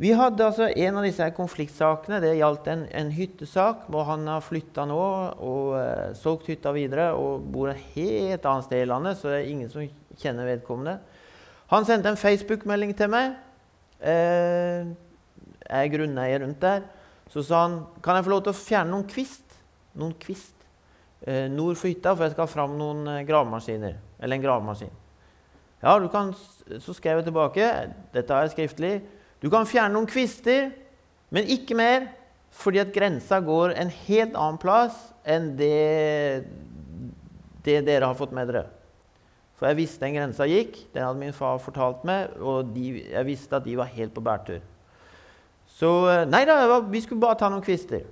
Vi 0.02 0.10
hadde 0.17 0.45
altså 0.47 0.71
En 0.74 0.97
av 0.97 1.06
disse 1.06 1.28
konfliktsakene 1.38 2.17
det 2.24 2.34
gjaldt 2.39 2.69
en, 2.71 2.88
en 2.89 3.12
hyttesak 3.13 3.84
hvor 3.91 4.08
han 4.08 4.26
har 4.26 4.41
flytta 4.41 4.88
nå 4.89 5.02
og 5.45 5.76
uh, 5.78 6.08
solgt 6.17 6.50
hytta 6.50 6.74
videre 6.74 7.12
og 7.13 7.43
bor 7.54 7.69
et 7.69 7.84
helt 7.93 8.47
annet 8.50 8.65
sted 8.65 8.82
i 8.82 8.88
landet, 8.89 9.19
så 9.19 9.30
det 9.30 9.43
er 9.43 9.52
ingen 9.52 9.69
som 9.69 9.86
kjenner 10.17 10.50
vedkommende. 10.50 10.97
Han 11.69 11.86
sendte 11.86 12.10
en 12.10 12.17
Facebook-melding 12.17 12.95
til 12.97 13.12
meg. 13.13 13.36
Uh, 14.02 14.89
jeg 15.67 15.84
er 15.86 15.93
grunneier 15.93 16.41
rundt 16.47 16.65
der. 16.65 16.82
Så 17.30 17.45
sa 17.45 17.62
han 17.67 17.78
kan 18.02 18.17
jeg 18.17 18.26
få 18.26 18.34
lov 18.34 18.41
til 18.47 18.56
å 18.56 18.62
fjerne 18.63 18.95
noen 18.95 19.06
kvist 19.08 19.54
noen 20.02 20.15
kvist 20.17 20.65
uh, 21.28 21.45
nord 21.52 21.78
for 21.78 21.91
hytta, 21.91 22.15
for 22.15 22.26
jeg 22.26 22.34
skal 22.34 22.47
ha 22.47 22.56
fram 22.56 22.74
noen 22.80 23.21
gravemaskiner. 23.28 24.02
Eller 24.17 24.39
en 24.39 24.50
gravemaskin. 24.50 25.01
Ja, 25.82 25.96
kan, 26.13 26.34
så 26.80 26.94
skrev 26.94 27.20
jeg 27.20 27.28
tilbake. 27.30 27.67
Dette 28.13 28.38
er 28.38 28.52
skriftlig. 28.54 28.96
Du 29.41 29.50
kan 29.50 29.65
fjerne 29.65 29.96
noen 29.96 30.10
kvister, 30.10 30.70
men 31.34 31.50
ikke 31.50 31.78
mer, 31.78 32.12
fordi 32.54 32.82
at 32.84 32.91
grensa 32.94 33.39
går 33.41 33.74
en 33.80 33.89
helt 34.06 34.36
annen 34.36 34.60
plass 34.62 34.98
enn 35.26 35.54
det, 35.58 36.46
det 37.65 37.80
dere 37.88 38.10
har 38.12 38.17
fått 38.20 38.36
med 38.36 38.52
dere. 38.52 38.67
For 39.58 39.70
jeg 39.70 39.78
visste 39.78 40.06
den 40.06 40.17
grensa 40.17 40.46
gikk. 40.50 40.78
Den 40.94 41.06
hadde 41.06 41.22
min 41.22 41.36
far 41.38 41.60
fortalt 41.62 42.06
meg, 42.06 42.34
og 42.41 42.74
de, 42.76 43.04
jeg 43.12 43.28
visste 43.28 43.58
at 43.58 43.65
de 43.65 43.78
var 43.78 43.89
helt 43.94 44.13
på 44.13 44.24
bærtur. 44.26 44.62
Så 45.70 45.89
eh, 46.12 46.26
nei 46.30 46.44
da, 46.50 46.58
vi 46.82 47.02
skulle 47.02 47.22
bare 47.22 47.39
ta 47.39 47.50
noen 47.50 47.63
kvister. 47.65 48.04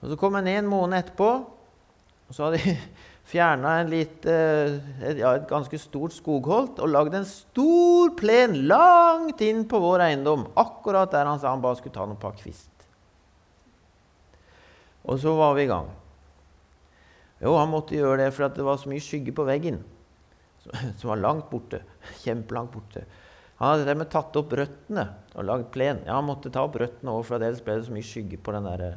Og 0.00 0.12
Så 0.12 0.16
kom 0.20 0.36
jeg 0.38 0.48
ned 0.48 0.62
en 0.62 0.70
måned 0.70 0.96
etterpå, 0.96 1.30
og 2.28 2.36
så 2.36 2.48
hadde 2.48 2.60
de 2.64 2.76
fjerna 3.30 3.76
litt, 3.86 4.26
eh, 4.26 4.80
et, 5.06 5.20
ja, 5.20 5.34
et 5.36 5.46
ganske 5.48 5.78
stort 5.78 6.14
skogholt 6.16 6.80
og 6.82 6.90
lagd 6.90 7.14
en 7.14 7.26
stor 7.28 8.14
plen 8.18 8.56
langt 8.70 9.42
inn 9.44 9.62
på 9.70 9.80
vår 9.82 10.08
eiendom. 10.08 10.48
Akkurat 10.58 11.12
der 11.14 11.30
han 11.30 11.40
sa 11.40 11.54
han 11.54 11.62
bare 11.62 11.78
skulle 11.78 11.94
ta 11.94 12.06
noen 12.06 12.20
par 12.20 12.34
kvist. 12.38 12.68
Og 15.06 15.20
så 15.22 15.32
var 15.38 15.54
vi 15.56 15.64
i 15.64 15.70
gang. 15.70 15.88
Jo, 17.40 17.54
han 17.56 17.70
måtte 17.72 17.96
gjøre 17.96 18.24
det 18.24 18.34
for 18.36 18.52
det 18.52 18.66
var 18.66 18.80
så 18.80 18.90
mye 18.90 19.02
skygge 19.02 19.32
på 19.36 19.46
veggen. 19.48 19.80
Som 20.98 21.14
var 21.14 21.22
langt 21.22 21.48
borte. 21.50 21.80
Kjempelangt 22.20 22.74
borte. 22.74 23.06
Han 23.60 23.74
hadde 23.74 23.88
dermed 23.88 24.10
tatt 24.12 24.36
opp 24.40 24.52
røttene 24.56 25.06
og 25.34 25.46
lagd 25.48 25.70
plen. 25.72 26.02
Ja, 26.06 26.18
han 26.18 26.28
måtte 26.28 26.52
ta 26.52 26.66
opp 26.66 26.78
røttene 26.80 27.12
òg, 27.12 27.24
for 27.28 27.40
ellers 27.40 27.64
ble 27.64 27.78
det 27.78 27.88
så 27.88 27.96
mye 27.96 28.06
skygge 28.06 28.38
på 28.40 28.54
den 28.56 28.68
der 28.68 28.84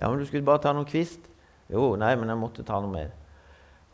Ja, 0.00 0.08
men 0.08 0.20
du 0.20 0.26
skulle 0.28 0.46
bare 0.46 0.64
ta 0.64 0.72
noen 0.76 0.88
kvist? 0.88 1.22
Jo, 1.70 1.94
nei, 2.00 2.14
men 2.18 2.32
jeg 2.32 2.40
måtte 2.40 2.66
ta 2.66 2.80
noe 2.82 2.92
mer. 2.92 3.12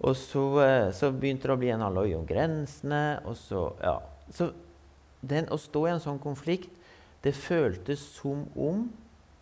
Og 0.05 0.17
så, 0.17 0.45
eh, 0.61 0.93
så 0.93 1.11
begynte 1.13 1.49
det 1.49 1.57
å 1.57 1.61
bli 1.61 1.73
en 1.73 1.85
halloi 1.85 2.15
om 2.17 2.27
grensene, 2.27 3.21
og 3.25 3.37
så 3.37 3.73
Ja. 3.83 4.01
Så 4.31 4.53
den, 5.23 5.47
å 5.47 5.57
stå 5.57 5.87
i 5.87 5.91
en 5.91 6.01
sånn 6.01 6.19
konflikt, 6.19 6.71
det 7.23 7.35
føltes 7.35 7.99
som 7.99 8.49
om 8.57 8.93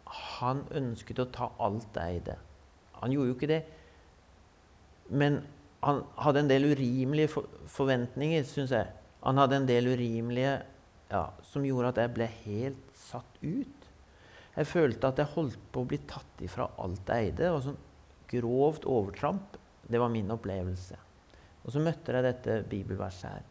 han 0.07 0.65
ønsket 0.71 1.19
å 1.19 1.31
ta 1.33 1.53
alt 1.59 1.87
det 1.95 2.03
eide. 2.03 2.37
Han 3.01 3.11
gjorde 3.11 3.29
jo 3.29 3.35
ikke 3.35 3.49
det. 3.49 3.65
Men 5.11 5.43
han 5.83 6.05
hadde 6.17 6.41
en 6.41 6.49
del 6.49 6.65
urimelige 6.73 7.29
for 7.29 7.49
forventninger, 7.67 8.45
syns 8.45 8.71
jeg. 8.71 8.87
Han 9.23 9.37
hadde 9.37 9.57
en 9.57 9.67
del 9.67 9.87
urimelige 9.93 10.63
ja, 11.11 11.27
som 11.43 11.65
gjorde 11.65 11.89
at 11.93 12.01
jeg 12.03 12.15
ble 12.17 12.29
helt 12.45 12.97
satt 12.97 13.41
ut. 13.43 13.91
Jeg 14.55 14.71
følte 14.71 15.11
at 15.11 15.19
jeg 15.19 15.35
holdt 15.35 15.59
på 15.73 15.83
å 15.83 15.89
bli 15.91 15.99
tatt 16.09 16.45
ifra 16.45 16.71
alt 16.79 17.09
jeg 17.09 17.33
eide. 17.33 17.51
og 17.51 17.63
sånn 17.67 17.81
Grovt 18.35 18.85
overtramp. 18.85 19.59
Det 19.91 20.01
var 20.01 20.13
min 20.13 20.31
opplevelse. 20.31 20.99
Og 21.65 21.73
så 21.73 21.81
møtte 21.81 22.13
jeg 22.13 22.25
dette 22.27 22.61
bibelverset 22.69 23.31
her. 23.31 23.51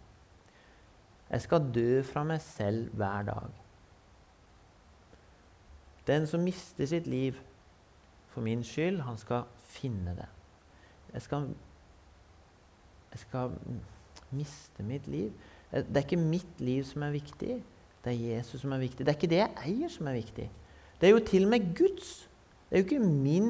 Jeg 1.33 1.41
skal 1.41 1.69
dø 1.73 2.01
fra 2.05 2.23
meg 2.27 2.41
selv 2.45 2.93
hver 2.93 3.25
dag. 3.29 3.59
Den 6.07 6.27
som 6.27 6.43
mister 6.43 6.85
sitt 6.89 7.07
liv 7.07 7.39
for 8.33 8.43
min 8.45 8.63
skyld, 8.65 8.99
han 9.05 9.17
skal 9.17 9.47
finne 9.73 10.13
det. 10.17 10.27
Jeg 11.13 11.21
skal, 11.21 11.47
jeg 13.11 13.19
skal 13.23 13.55
miste 14.33 14.83
mitt 14.83 15.07
liv. 15.07 15.31
Det 15.71 15.97
er 15.97 16.05
ikke 16.05 16.21
mitt 16.21 16.61
liv 16.61 16.83
som 16.85 17.05
er 17.05 17.15
viktig, 17.15 17.61
det 18.03 18.11
er 18.11 18.35
Jesus 18.35 18.61
som 18.61 18.73
er 18.75 18.81
viktig. 18.83 19.05
Det 19.05 19.13
er 19.13 19.17
ikke 19.17 19.31
det 19.31 19.39
jeg 19.39 19.63
eier, 19.63 19.89
som 19.89 20.07
er 20.11 20.17
viktig. 20.17 20.49
Det 20.99 21.07
er 21.07 21.13
jo 21.13 21.21
til 21.25 21.45
og 21.47 21.53
med 21.53 21.69
Guds. 21.77 22.09
Det 22.69 22.77
er 22.77 22.81
jo 22.81 22.87
ikke 22.89 23.05
min 23.05 23.49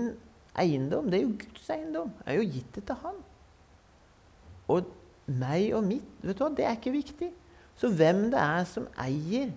eiendom, 0.60 1.08
det 1.10 1.20
er 1.20 1.24
jo 1.26 1.38
Guds 1.42 1.70
eiendom. 1.74 2.12
Jeg 2.24 2.34
er 2.34 2.40
jo 2.40 2.50
gitt 2.58 2.76
det 2.78 2.84
til 2.90 3.00
Han. 3.04 3.22
Og 4.74 4.92
meg 5.26 5.70
og 5.78 5.86
mitt, 5.88 6.10
vet 6.22 6.38
du 6.38 6.44
hva, 6.44 6.52
det 6.56 6.68
er 6.68 6.78
ikke 6.78 6.94
viktig. 6.96 7.30
Så 7.80 7.90
hvem 7.90 8.28
det 8.34 8.42
er 8.42 8.68
som 8.70 8.86
eier 9.02 9.54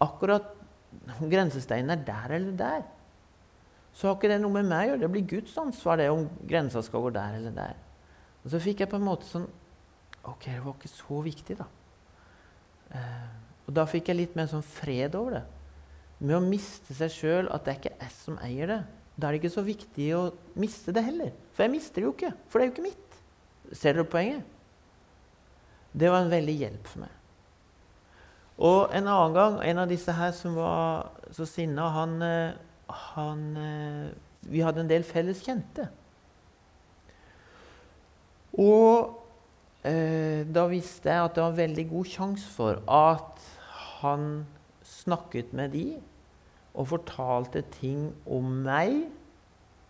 akkurat 0.00 0.54
om 1.18 1.28
grensesteinen 1.30 1.92
er 1.92 2.04
der 2.06 2.34
eller 2.38 2.54
der, 2.56 2.86
så 3.92 4.08
har 4.08 4.16
ikke 4.16 4.30
det 4.30 4.38
noe 4.40 4.54
med 4.54 4.68
meg 4.70 4.86
å 4.86 4.90
gjøre. 4.92 5.02
Det 5.02 5.10
blir 5.12 5.30
Guds 5.32 5.56
ansvar 5.58 5.98
det 5.98 6.08
om 6.12 6.28
grensa 6.48 6.82
skal 6.86 7.02
gå 7.02 7.10
der 7.16 7.38
eller 7.40 7.54
der. 7.56 7.78
Og 8.44 8.52
så 8.52 8.60
fikk 8.62 8.84
jeg 8.84 8.90
på 8.92 8.98
en 9.00 9.08
måte 9.08 9.28
sånn 9.28 9.48
Ok, 10.28 10.44
det 10.50 10.60
var 10.60 10.74
ikke 10.74 10.90
så 10.90 11.18
viktig, 11.24 11.54
da. 11.56 11.64
Eh, 12.92 13.28
og 13.64 13.70
da 13.76 13.84
fikk 13.88 14.10
jeg 14.10 14.18
litt 14.18 14.34
mer 14.36 14.48
sånn 14.50 14.64
fred 14.66 15.14
over 15.16 15.38
det. 15.38 15.42
Med 16.20 16.36
å 16.36 16.42
miste 16.44 16.92
seg 16.98 17.14
sjøl, 17.14 17.48
at 17.54 17.64
det 17.64 17.72
er 17.72 17.78
ikke 17.78 17.92
jeg 17.94 18.12
som 18.12 18.36
eier 18.44 18.68
det. 18.68 18.78
Da 19.18 19.26
er 19.26 19.34
det 19.34 19.42
ikke 19.42 19.56
så 19.56 19.66
viktig 19.66 20.08
å 20.14 20.22
miste 20.60 20.94
det 20.94 21.02
heller. 21.02 21.32
For 21.56 21.66
jeg 21.66 21.74
mister 21.74 21.98
det 21.98 22.06
jo 22.06 22.14
ikke, 22.14 22.32
for 22.46 22.58
det 22.58 22.64
er 22.64 22.70
jo 22.70 22.74
ikke 22.76 22.86
mitt. 22.86 23.20
Ser 23.74 23.96
dere 23.98 24.06
poenget? 24.08 24.44
Det 25.98 26.10
var 26.12 26.22
en 26.22 26.30
veldig 26.30 26.54
hjelp 26.54 26.86
for 26.86 27.02
meg. 27.02 27.14
Og 28.58 28.94
en 28.94 29.06
annen 29.06 29.34
gang, 29.34 29.58
en 29.62 29.80
av 29.82 29.90
disse 29.90 30.14
her 30.14 30.32
som 30.34 30.54
var 30.58 31.10
så 31.34 31.46
sinna, 31.46 31.88
han, 31.94 32.16
eh, 32.22 32.56
han 33.12 33.44
eh, 33.56 34.08
Vi 34.48 34.62
hadde 34.62 34.80
en 34.80 34.90
del 34.90 35.02
felles 35.04 35.42
kjente. 35.44 35.88
Og 38.54 39.18
eh, 39.84 40.46
da 40.46 40.64
visste 40.70 41.10
jeg 41.10 41.24
at 41.24 41.34
det 41.34 41.42
var 41.42 41.50
en 41.52 41.58
veldig 41.58 41.84
god 41.90 42.08
sjanse 42.08 42.46
for 42.54 42.78
at 42.86 43.42
han 43.98 44.46
snakket 44.86 45.52
med 45.52 45.74
de 45.74 45.84
og 46.78 46.86
fortalte 46.86 47.64
ting 47.74 48.06
om 48.30 48.52
meg 48.64 49.08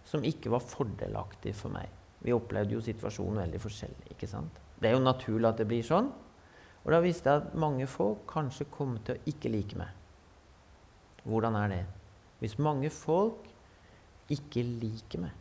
som 0.09 0.24
ikke 0.24 0.53
var 0.55 0.64
fordelaktig 0.64 1.53
for 1.57 1.74
meg. 1.74 1.90
Vi 2.24 2.35
opplevde 2.35 2.74
jo 2.74 2.81
situasjonen 2.83 3.42
veldig 3.42 3.61
forskjellig. 3.61 4.09
ikke 4.14 4.27
sant? 4.31 4.57
Det 4.81 4.88
er 4.88 4.96
jo 4.96 5.05
naturlig 5.05 5.51
at 5.51 5.61
det 5.61 5.68
blir 5.68 5.85
sånn. 5.85 6.09
Og 6.85 6.94
da 6.94 7.03
visste 7.05 7.29
jeg 7.29 7.42
at 7.42 7.59
mange 7.59 7.87
folk 7.90 8.24
kanskje 8.31 8.70
kommer 8.72 9.03
til 9.05 9.18
å 9.18 9.29
ikke 9.29 9.53
like 9.53 9.77
meg. 9.77 9.92
Hvordan 11.29 11.59
er 11.61 11.68
det? 11.74 11.85
Hvis 12.40 12.57
mange 12.62 12.90
folk 12.94 13.44
ikke 14.33 14.62
liker 14.62 15.27
meg, 15.27 15.37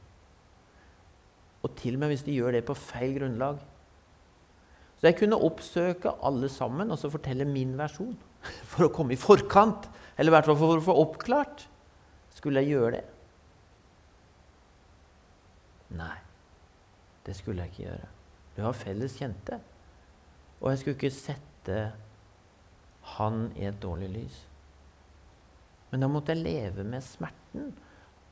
og 1.65 1.73
til 1.79 1.97
og 1.97 2.03
med 2.03 2.13
hvis 2.13 2.25
de 2.27 2.35
gjør 2.37 2.53
det 2.55 2.65
på 2.67 2.75
feil 2.77 3.15
grunnlag 3.17 3.57
Så 4.97 5.09
jeg 5.09 5.17
kunne 5.19 5.39
oppsøke 5.41 6.13
alle 6.25 6.49
sammen 6.49 6.93
og 6.93 6.99
så 7.01 7.09
fortelle 7.11 7.45
min 7.49 7.73
versjon 7.77 8.15
for 8.71 8.87
å 8.87 8.91
komme 8.93 9.13
i 9.13 9.19
forkant. 9.19 9.89
Eller 10.17 10.31
i 10.31 10.35
hvert 10.35 10.49
fall 10.49 10.59
for 10.59 10.79
å 10.79 10.85
få 10.87 10.97
oppklart. 11.03 11.67
Skulle 12.33 12.63
jeg 12.63 12.75
gjøre 12.75 12.97
det? 12.97 13.05
Nei, 15.97 16.17
det 17.25 17.37
skulle 17.37 17.63
jeg 17.63 17.73
ikke 17.73 17.85
gjøre. 17.85 18.09
Du 18.57 18.61
har 18.65 18.75
felles 18.75 19.15
kjente. 19.17 19.59
Og 20.59 20.71
jeg 20.71 20.81
skulle 20.81 20.97
ikke 20.97 21.13
sette 21.13 21.79
han 23.17 23.47
i 23.55 23.67
et 23.69 23.79
dårlig 23.81 24.09
lys. 24.15 24.37
Men 25.91 26.03
da 26.03 26.09
måtte 26.11 26.33
jeg 26.33 26.43
leve 26.43 26.83
med 26.83 27.05
smerten 27.05 27.69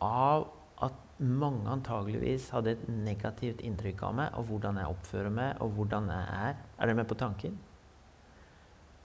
av 0.04 0.50
at 0.84 0.98
mange 1.24 1.70
antageligvis 1.72 2.50
hadde 2.52 2.74
et 2.76 2.84
negativt 2.90 3.62
inntrykk 3.64 4.02
av 4.10 4.18
meg, 4.18 4.34
og 4.36 4.50
hvordan 4.50 4.82
jeg 4.82 4.92
oppfører 4.92 5.32
meg, 5.32 5.62
og 5.64 5.72
hvordan 5.78 6.10
jeg 6.12 6.26
er. 6.50 6.58
Er 6.76 6.90
dere 6.90 6.98
med 7.00 7.08
på 7.08 7.20
tanken? 7.20 7.56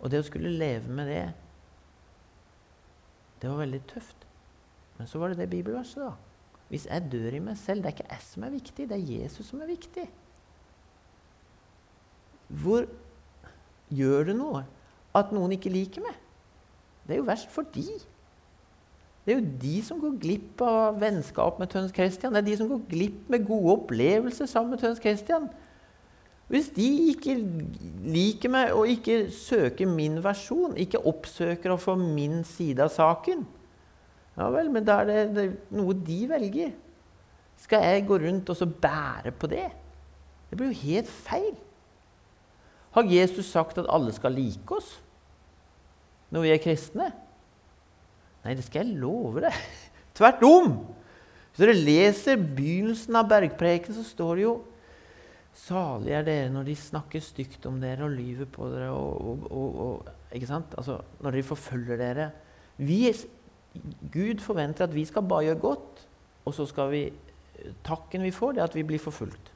Og 0.00 0.10
det 0.10 0.22
å 0.22 0.26
skulle 0.26 0.50
leve 0.50 0.90
med 0.90 1.12
det, 1.12 1.22
det 3.40 3.50
var 3.50 3.62
veldig 3.62 3.80
tøft. 3.90 4.26
Men 4.98 5.08
så 5.08 5.20
var 5.20 5.32
det 5.32 5.40
det 5.40 5.50
bibelverset, 5.50 6.02
da. 6.04 6.12
Hvis 6.70 6.86
jeg 6.86 7.08
dør 7.12 7.34
i 7.34 7.42
meg 7.42 7.56
selv, 7.58 7.82
det 7.82 7.90
er 7.90 7.96
ikke 7.96 8.10
jeg 8.12 8.22
som 8.22 8.44
er 8.46 8.52
viktig, 8.54 8.88
det 8.88 8.96
er 8.96 9.12
Jesus 9.16 9.48
som 9.50 9.62
er 9.64 9.70
viktig. 9.72 10.04
Hvor 12.62 12.86
gjør 13.90 14.28
det 14.30 14.36
noe 14.38 14.62
at 15.18 15.32
noen 15.34 15.56
ikke 15.56 15.72
liker 15.72 16.04
meg? 16.04 16.18
Det 17.06 17.16
er 17.16 17.22
jo 17.22 17.26
verst 17.26 17.50
for 17.50 17.66
de. 17.74 17.86
Det 19.24 19.34
er 19.34 19.40
jo 19.40 19.58
de 19.62 19.74
som 19.86 19.98
går 20.02 20.14
glipp 20.22 20.62
av 20.64 21.00
vennskap 21.00 21.58
med 21.60 21.72
Tøns 21.72 21.92
Christian. 21.94 22.34
Det 22.34 22.42
er 22.42 22.48
de 22.52 22.56
som 22.60 22.70
går 22.70 22.84
glipp 22.90 23.28
med 23.32 23.46
gode 23.48 23.74
opplevelser 23.76 24.48
sammen 24.50 24.74
med 24.74 24.82
Tøns 24.82 25.02
Christian. 25.02 25.50
Hvis 26.50 26.72
de 26.74 26.86
ikke 27.12 27.36
liker 28.10 28.50
meg 28.50 28.72
og 28.74 28.90
ikke 28.90 29.28
søker 29.30 29.86
min 29.86 30.18
versjon, 30.24 30.74
ikke 30.74 31.02
oppsøker 31.06 31.70
å 31.70 31.78
få 31.78 31.94
min 32.00 32.40
side 32.46 32.82
av 32.82 32.90
saken, 32.90 33.44
ja 34.34 34.48
vel, 34.50 34.70
men 34.72 34.86
da 34.86 35.00
er 35.04 35.30
det, 35.30 35.44
noe 35.74 35.94
de 35.94 36.18
velger. 36.30 36.72
Skal 37.60 37.84
jeg 37.84 38.06
gå 38.08 38.18
rundt 38.22 38.50
og 38.50 38.58
så 38.58 38.66
bære 38.66 39.34
på 39.36 39.50
det? 39.52 39.68
Det 40.50 40.58
blir 40.58 40.72
jo 40.72 40.88
helt 40.88 41.10
feil. 41.12 41.52
Har 42.96 43.06
Jesus 43.06 43.50
sagt 43.52 43.78
at 43.78 43.90
alle 43.92 44.10
skal 44.16 44.34
like 44.34 44.74
oss 44.74 44.96
når 46.34 46.46
vi 46.46 46.50
er 46.54 46.62
kristne? 46.62 47.10
Nei, 48.42 48.56
det 48.56 48.64
skal 48.66 48.86
jeg 48.88 48.98
love 48.98 49.44
deg. 49.44 49.54
Tvert 50.18 50.42
om. 50.46 50.72
Hvis 51.50 51.62
dere 51.62 51.76
leser 51.76 52.42
begynnelsen 52.42 53.18
av 53.20 53.28
bergpreken, 53.30 53.94
så 53.94 54.02
står 54.06 54.38
det 54.38 54.46
jo 54.48 54.56
Salige 55.56 56.16
er 56.16 56.26
dere 56.26 56.50
når 56.52 56.68
de 56.70 56.76
snakker 56.78 57.22
stygt 57.24 57.66
om 57.66 57.80
dere 57.82 58.06
og 58.06 58.14
lyver 58.14 58.48
på 58.50 58.68
dere. 58.72 58.90
Og, 58.94 59.46
og, 59.50 59.80
og, 59.84 60.12
ikke 60.32 60.48
sant? 60.50 60.74
Altså, 60.78 61.00
når 61.20 61.36
de 61.36 61.42
forfølger 61.42 62.00
dere. 62.00 62.30
Vi, 62.78 63.00
Gud 64.12 64.40
forventer 64.40 64.86
at 64.86 64.94
vi 64.94 65.04
skal 65.04 65.26
bare 65.28 65.50
gjøre 65.50 65.62
godt, 65.62 66.06
og 66.44 66.54
så 66.54 66.66
skal 66.66 66.90
vi 66.94 67.02
Takken 67.84 68.22
vi 68.24 68.30
får, 68.32 68.54
det 68.56 68.62
er 68.62 68.70
at 68.70 68.74
vi 68.74 68.82
blir 68.88 68.98
forfulgt. 68.98 69.50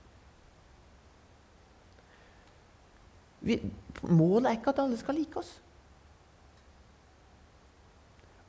Vi, 3.41 3.57
målet 4.03 4.51
er 4.51 4.59
ikke 4.59 4.75
at 4.75 4.83
alle 4.83 4.99
skal 5.01 5.17
like 5.17 5.39
oss. 5.41 5.55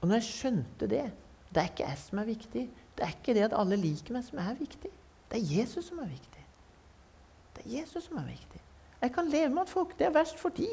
Og 0.01 0.09
når 0.09 0.19
jeg 0.19 0.27
skjønte 0.27 0.89
det 0.91 1.05
Det 1.49 1.61
er 1.61 1.69
ikke 1.69 1.87
jeg 1.87 1.97
som 1.97 2.19
er 2.19 2.27
viktig. 2.27 2.61
Det 2.97 3.03
er 3.05 3.13
ikke 3.15 3.33
det 3.33 3.43
at 3.45 3.53
alle 3.55 3.77
liker 3.79 4.11
meg, 4.11 4.25
som 4.27 4.39
er 4.43 4.57
viktig. 4.59 4.91
Det 5.31 5.39
er 5.39 5.53
Jesus 5.61 5.87
som 5.87 6.01
er 6.03 6.09
viktig. 6.11 6.44
Jesus 7.66 8.07
som 8.07 8.20
er 8.22 8.30
viktig. 8.30 8.61
Jeg 9.01 9.13
kan 9.13 9.30
leve 9.30 9.51
med 9.53 9.66
at 9.66 9.72
folk 9.72 9.93
Det 9.99 10.07
er 10.07 10.16
verst 10.16 10.39
for 10.41 10.53
de. 10.55 10.70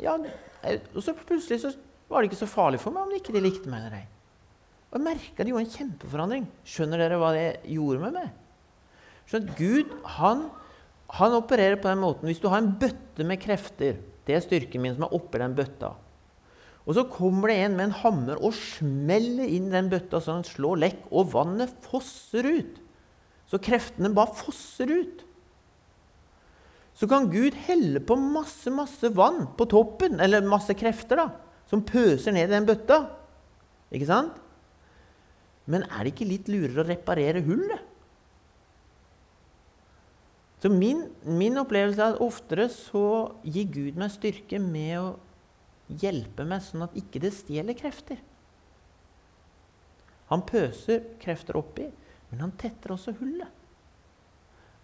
Ja, 0.00 0.16
og 0.16 1.02
så 1.02 1.14
plutselig 1.16 1.60
så 1.62 1.72
var 2.08 2.20
det 2.20 2.30
ikke 2.30 2.42
så 2.42 2.50
farlig 2.50 2.80
for 2.82 2.94
meg 2.94 3.06
om 3.06 3.12
de 3.12 3.20
ikke 3.20 3.40
likte 3.40 3.70
meg 3.70 3.86
eller 3.86 4.02
ei. 4.02 4.06
Og 4.92 4.98
jeg 4.98 5.06
merka 5.06 5.44
det 5.44 5.52
gjorde 5.52 5.64
en 5.64 5.76
kjempeforandring. 5.76 6.48
Skjønner 6.68 7.00
dere 7.00 7.18
hva 7.20 7.30
det 7.36 7.46
gjorde 7.72 8.02
med 8.02 8.16
meg? 8.18 8.32
Skjønner, 9.30 9.54
Gud 9.56 9.94
han 10.18 10.42
han 11.12 11.34
opererer 11.36 11.76
på 11.76 11.90
den 11.90 12.00
måten. 12.00 12.28
Hvis 12.28 12.40
du 12.40 12.48
har 12.48 12.62
en 12.62 12.72
bøtte 12.80 13.26
med 13.26 13.40
krefter 13.42 14.00
Det 14.22 14.36
er 14.36 14.44
styrken 14.44 14.80
min 14.84 14.94
som 14.94 15.02
er 15.02 15.14
oppi 15.16 15.40
den 15.42 15.54
bøtta. 15.58 15.88
Og 16.86 16.94
så 16.94 17.02
kommer 17.10 17.50
det 17.50 17.56
en 17.58 17.74
med 17.74 17.88
en 17.88 17.96
hammer 17.98 18.38
og 18.38 18.54
smeller 18.54 19.50
inn 19.50 19.66
den 19.70 19.88
bøtta 19.90 20.20
så 20.22 20.36
den 20.36 20.46
slår 20.46 20.78
lekk, 20.78 21.00
og 21.10 21.32
vannet 21.34 21.74
fosser 21.82 22.46
ut. 22.46 22.78
Så 23.50 23.58
kreftene 23.62 24.12
bare 24.14 24.34
fosser 24.38 24.90
ut. 24.94 25.24
Så 26.98 27.08
kan 27.08 27.30
Gud 27.32 27.56
helle 27.66 28.02
på 28.04 28.16
masse, 28.20 28.70
masse 28.74 29.08
vann 29.16 29.46
på 29.56 29.66
toppen, 29.70 30.20
eller 30.20 30.44
masse 30.44 30.74
krefter, 30.76 31.22
da, 31.22 31.28
som 31.70 31.84
pøser 31.88 32.34
ned 32.36 32.50
i 32.50 32.54
den 32.54 32.68
bøtta. 32.68 33.00
Ikke 33.92 34.08
sant? 34.08 34.36
Men 35.70 35.86
er 35.88 36.04
det 36.04 36.12
ikke 36.12 36.28
litt 36.28 36.50
lurere 36.50 36.82
å 36.82 36.88
reparere 36.88 37.44
hullet? 37.46 37.88
Så 40.62 40.70
min, 40.70 41.08
min, 41.26 41.58
opplevelse 41.58 41.98
er 42.04 42.14
at 42.14 42.22
oftere 42.22 42.68
så 42.70 43.06
gir 43.42 43.70
Gud 43.74 43.96
meg 43.98 44.12
styrke 44.14 44.60
med 44.62 44.92
å 45.00 45.08
hjelpe 45.98 46.46
meg 46.46 46.62
sånn 46.62 46.84
at 46.86 46.94
ikke 46.98 47.22
det 47.24 47.32
stjeler 47.34 47.74
krefter. 47.74 48.20
Han 50.30 50.44
pøser 50.46 51.02
krefter 51.20 51.58
oppi, 51.58 51.88
men 52.30 52.44
han 52.44 52.54
tetter 52.60 52.94
også 52.94 53.16
hullet. 53.18 53.50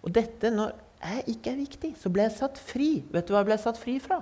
Og 0.03 0.11
dette, 0.15 0.51
når 0.51 0.75
jeg 0.99 1.23
ikke 1.35 1.53
er 1.53 1.61
viktig, 1.61 1.93
så 1.99 2.11
ble 2.11 2.25
jeg 2.27 2.35
satt 2.35 2.59
fri. 2.59 2.89
Vet 3.13 3.27
du 3.27 3.33
hva 3.33 3.43
jeg 3.43 3.49
ble 3.51 3.59
satt 3.61 3.79
fri 3.79 3.95
fra? 4.03 4.19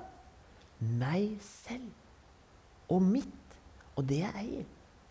Meg 0.78 1.40
selv 1.42 2.94
og 2.94 3.02
mitt 3.04 3.56
og 3.98 4.06
det 4.08 4.22
jeg 4.22 4.44
eier. 4.44 4.68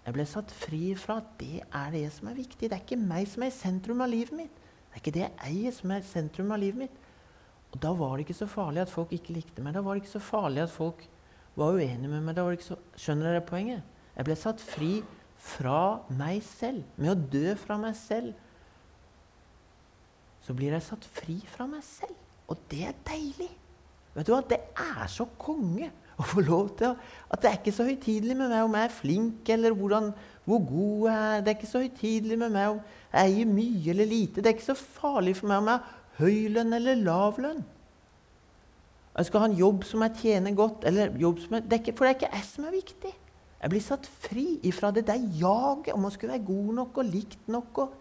Jeg 0.07 0.15
ble 0.15 0.27
satt 0.31 0.53
fri 0.55 0.93
fra 0.95 1.19
at 1.19 1.33
det 1.41 1.65
er 1.65 1.89
det 1.91 2.05
som 2.15 2.31
er 2.31 2.39
viktig. 2.39 2.69
Det 2.69 2.77
er 2.77 2.85
ikke 2.85 3.01
meg 3.01 3.27
som 3.27 3.43
er 3.43 3.51
i 3.51 3.57
sentrum 3.57 4.05
av 4.05 4.13
livet 4.13 4.37
mitt. 4.39 4.63
Det 4.87 4.95
er 4.95 5.03
ikke 5.03 5.15
det 5.17 5.25
jeg 5.25 5.35
eier, 5.49 5.75
som 5.75 5.91
er 5.91 6.05
i 6.05 6.07
sentrum 6.07 6.55
av 6.55 6.63
livet 6.63 6.85
mitt. 6.85 7.03
Og 7.75 7.81
da 7.83 7.91
var 7.99 8.15
det 8.15 8.29
ikke 8.29 8.39
så 8.39 8.49
farlig 8.49 8.85
at 8.85 8.93
folk 8.93 9.11
ikke 9.17 9.35
likte 9.35 9.65
meg. 9.65 9.75
Da 9.75 9.83
var 9.83 9.97
det 9.97 10.05
ikke 10.05 10.15
så 10.15 10.23
farlig 10.23 10.63
at 10.63 10.73
folk 10.73 11.03
var 11.59 11.75
uenige 11.75 12.13
med 12.13 12.23
meg. 12.23 12.37
Da 12.39 12.47
var 12.47 12.55
det 12.55 12.61
ikke 12.61 12.71
så, 12.71 12.79
skjønner 12.95 13.33
dere 13.33 13.45
poenget? 13.51 13.83
Jeg 14.15 14.29
ble 14.29 14.39
satt 14.39 14.63
fri 14.63 14.93
fra 15.43 15.81
meg 16.15 16.39
selv. 16.47 16.87
Med 16.97 17.13
å 17.13 17.19
dø 17.35 17.57
fra 17.59 17.77
meg 17.81 17.99
selv 17.99 18.46
så 20.47 20.55
blir 20.55 20.77
jeg 20.77 20.85
satt 20.87 21.07
fri 21.11 21.41
fra 21.51 21.67
meg 21.67 21.83
selv. 21.83 22.15
Og 22.47 22.59
det 22.71 22.85
er 22.87 22.99
deilig. 23.09 23.51
Vet 24.15 24.29
du 24.29 24.33
hva? 24.33 24.45
Det 24.47 24.61
er 24.79 25.09
så 25.11 25.27
konge 25.41 25.91
å 26.17 26.25
få 26.25 26.45
lov 26.47 26.71
til 26.79 26.93
å, 26.93 26.97
At 27.35 27.43
det 27.43 27.51
er 27.51 27.59
ikke 27.59 27.75
så 27.75 27.85
høytidelig 27.89 28.37
med 28.39 28.53
meg 28.53 28.65
om 28.65 28.77
jeg 28.79 28.89
er 28.89 28.95
flink, 28.95 29.51
eller 29.53 29.75
hvordan, 29.77 30.13
hvor 30.47 30.63
god 30.69 31.09
jeg 31.11 31.19
er. 31.19 31.43
Det 31.43 31.53
er 31.53 31.59
ikke 31.59 31.73
så 31.73 31.83
høytidelig 31.83 32.39
med 32.39 32.55
meg 32.55 32.77
om 32.77 32.81
jeg 33.11 33.33
eier 33.33 33.51
mye 33.51 33.93
eller 33.93 34.11
lite. 34.13 34.41
Det 34.41 34.53
er 34.53 34.57
ikke 34.57 34.71
så 34.71 34.79
farlig 34.79 35.37
for 35.41 35.51
meg 35.51 35.65
om 35.65 35.73
jeg 35.73 35.83
har 35.83 36.23
høy 36.23 36.39
lønn 36.55 36.79
eller 36.79 37.03
lav 37.03 37.43
lønn. 37.43 37.61
Jeg 39.17 39.29
skal 39.29 39.43
ha 39.43 39.51
en 39.51 39.59
jobb 39.59 39.85
som 39.89 40.03
jeg 40.05 40.19
tjener 40.23 40.57
godt, 40.57 40.87
eller 40.89 41.15
jobb 41.21 41.39
som 41.43 41.57
jeg, 41.57 41.67
det 41.67 41.81
ikke, 41.83 41.97
For 41.97 42.07
det 42.07 42.15
er 42.15 42.19
ikke 42.21 42.35
jeg 42.37 42.49
som 42.49 42.67
er 42.69 42.77
viktig. 42.77 43.15
Jeg 43.57 43.73
blir 43.73 43.83
satt 43.83 44.09
fri 44.23 44.49
ifra 44.69 44.93
det 44.95 45.07
der 45.09 45.23
jaget 45.41 45.95
om 45.97 46.05
å 46.05 46.11
skulle 46.13 46.37
være 46.37 46.49
god 46.49 46.75
nok 46.81 47.01
og 47.01 47.09
likt 47.09 47.49
nok 47.51 47.81
og 47.83 47.95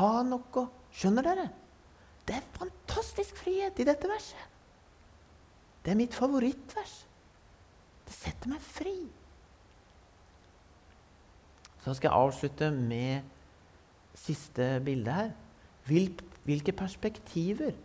ha 0.00 0.14
noe. 0.26 0.64
Skjønner 0.94 1.26
dere? 1.26 1.50
Det 2.28 2.36
er 2.38 2.52
fantastisk 2.56 3.36
frihet 3.36 3.78
i 3.78 3.86
dette 3.86 4.08
verset. 4.08 4.50
Det 5.84 5.92
er 5.92 6.00
mitt 6.00 6.16
favorittvers. 6.16 6.94
Det 8.04 8.14
setter 8.16 8.52
meg 8.52 8.64
fri. 8.64 8.94
Så 11.84 11.92
skal 11.94 12.08
jeg 12.08 12.16
avslutte 12.16 12.70
med 12.72 13.20
siste 14.16 14.80
bilde 14.84 15.12
her. 15.12 15.32
Hvilke 16.44 16.72
perspektiver 16.72 17.76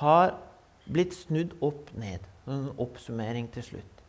har 0.00 0.38
blitt 0.88 1.14
snudd 1.14 1.52
opp 1.60 1.92
ned? 2.00 2.24
En 2.48 2.70
oppsummering 2.80 3.50
til 3.52 3.62
slutt. 3.62 4.04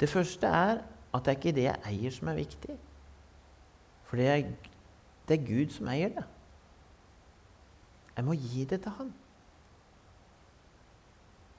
Det 0.00 0.08
første 0.08 0.46
er 0.46 0.82
at 1.14 1.24
det 1.24 1.32
er 1.32 1.38
ikke 1.38 1.56
det 1.56 1.64
jeg 1.64 1.80
eier, 1.88 2.12
som 2.12 2.28
er 2.28 2.36
viktig. 2.38 2.76
For 4.04 4.20
det 4.20 4.28
er, 4.28 4.50
det 5.28 5.38
er 5.38 5.46
Gud 5.46 5.72
som 5.74 5.88
eier 5.88 6.12
det. 6.12 6.24
Jeg 8.18 8.26
må 8.26 8.34
gi 8.34 8.64
det 8.66 8.80
til 8.82 8.94
han. 8.98 9.10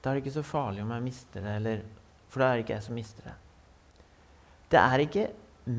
Da 0.00 0.10
er 0.10 0.18
det 0.18 0.26
ikke 0.26 0.34
så 0.34 0.44
farlig 0.44 0.82
om 0.84 0.90
jeg 0.92 1.04
mister 1.06 1.44
det, 1.44 1.54
eller, 1.56 1.84
for 2.28 2.42
da 2.42 2.50
er 2.50 2.58
det 2.58 2.64
ikke 2.66 2.74
jeg 2.74 2.84
som 2.84 2.98
mister 3.00 3.30
det. 3.30 3.36
Det 4.70 4.80
er 4.80 5.04
ikke 5.04 5.24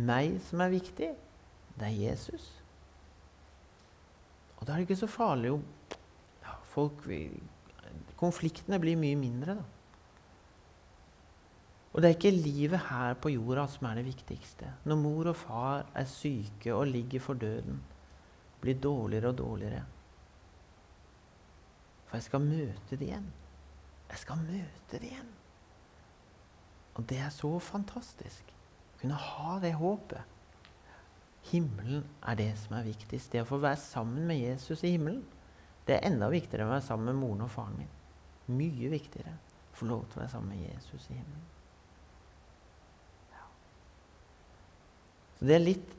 meg 0.10 0.40
som 0.48 0.64
er 0.66 0.74
viktig, 0.74 1.12
det 1.78 1.86
er 1.86 2.00
Jesus. 2.10 2.48
Og 4.58 4.66
da 4.66 4.74
er 4.74 4.82
det 4.82 4.90
ikke 4.90 5.04
så 5.04 5.10
farlig 5.10 5.54
om 5.54 5.64
ja, 6.42 6.58
folk 6.74 7.06
Konfliktene 8.18 8.78
blir 8.82 9.00
mye 9.02 9.18
mindre, 9.18 9.56
da. 9.58 9.64
Og 11.92 12.02
det 12.02 12.10
er 12.10 12.18
ikke 12.18 12.34
livet 12.34 12.86
her 12.88 13.18
på 13.20 13.32
jorda 13.34 13.66
som 13.70 13.88
er 13.90 13.98
det 14.00 14.06
viktigste. 14.06 14.70
Når 14.86 15.00
mor 15.02 15.32
og 15.32 15.36
far 15.36 15.90
er 15.98 16.06
syke 16.08 16.74
og 16.74 16.86
ligger 16.88 17.20
for 17.22 17.38
døden, 17.38 17.82
blir 18.62 18.78
dårligere 18.80 19.34
og 19.34 19.38
dårligere. 19.42 19.82
For 22.12 22.20
jeg 22.20 22.28
skal 22.28 22.44
møte 22.44 22.98
det 23.00 23.08
igjen. 23.08 23.30
Jeg 24.12 24.20
skal 24.20 24.42
møte 24.44 25.00
det 25.00 25.08
igjen. 25.08 25.30
Og 27.00 27.06
det 27.08 27.22
er 27.24 27.32
så 27.32 27.54
fantastisk. 27.64 28.52
Å 28.52 29.00
Kunne 29.00 29.20
ha 29.20 29.54
det 29.64 29.72
håpet. 29.80 30.38
Himmelen 31.48 32.04
er 32.28 32.36
det 32.38 32.52
som 32.60 32.76
er 32.78 32.90
viktigst. 32.90 33.32
Det 33.32 33.46
å 33.46 33.48
få 33.48 33.62
være 33.64 33.80
sammen 33.80 34.28
med 34.28 34.42
Jesus 34.44 34.84
i 34.84 34.92
himmelen. 34.98 35.24
Det 35.88 35.96
er 35.96 36.12
enda 36.12 36.28
viktigere 36.30 36.68
enn 36.68 36.74
å 36.74 36.76
være 36.76 36.86
sammen 36.90 37.14
med 37.14 37.22
moren 37.24 37.48
og 37.48 37.56
faren 37.56 37.80
min. 37.80 37.96
Mye 38.60 38.92
viktigere 38.92 39.34
å 39.72 39.80
få 39.80 39.88
lov 39.90 40.04
til 40.12 40.20
å 40.20 40.26
være 40.26 40.34
sammen 40.36 40.52
med 40.52 40.68
Jesus 40.68 41.08
i 41.10 41.16
himmelen. 41.16 41.48
Så 45.42 45.48
det 45.50 45.56
er 45.58 45.64
litt 45.66 45.94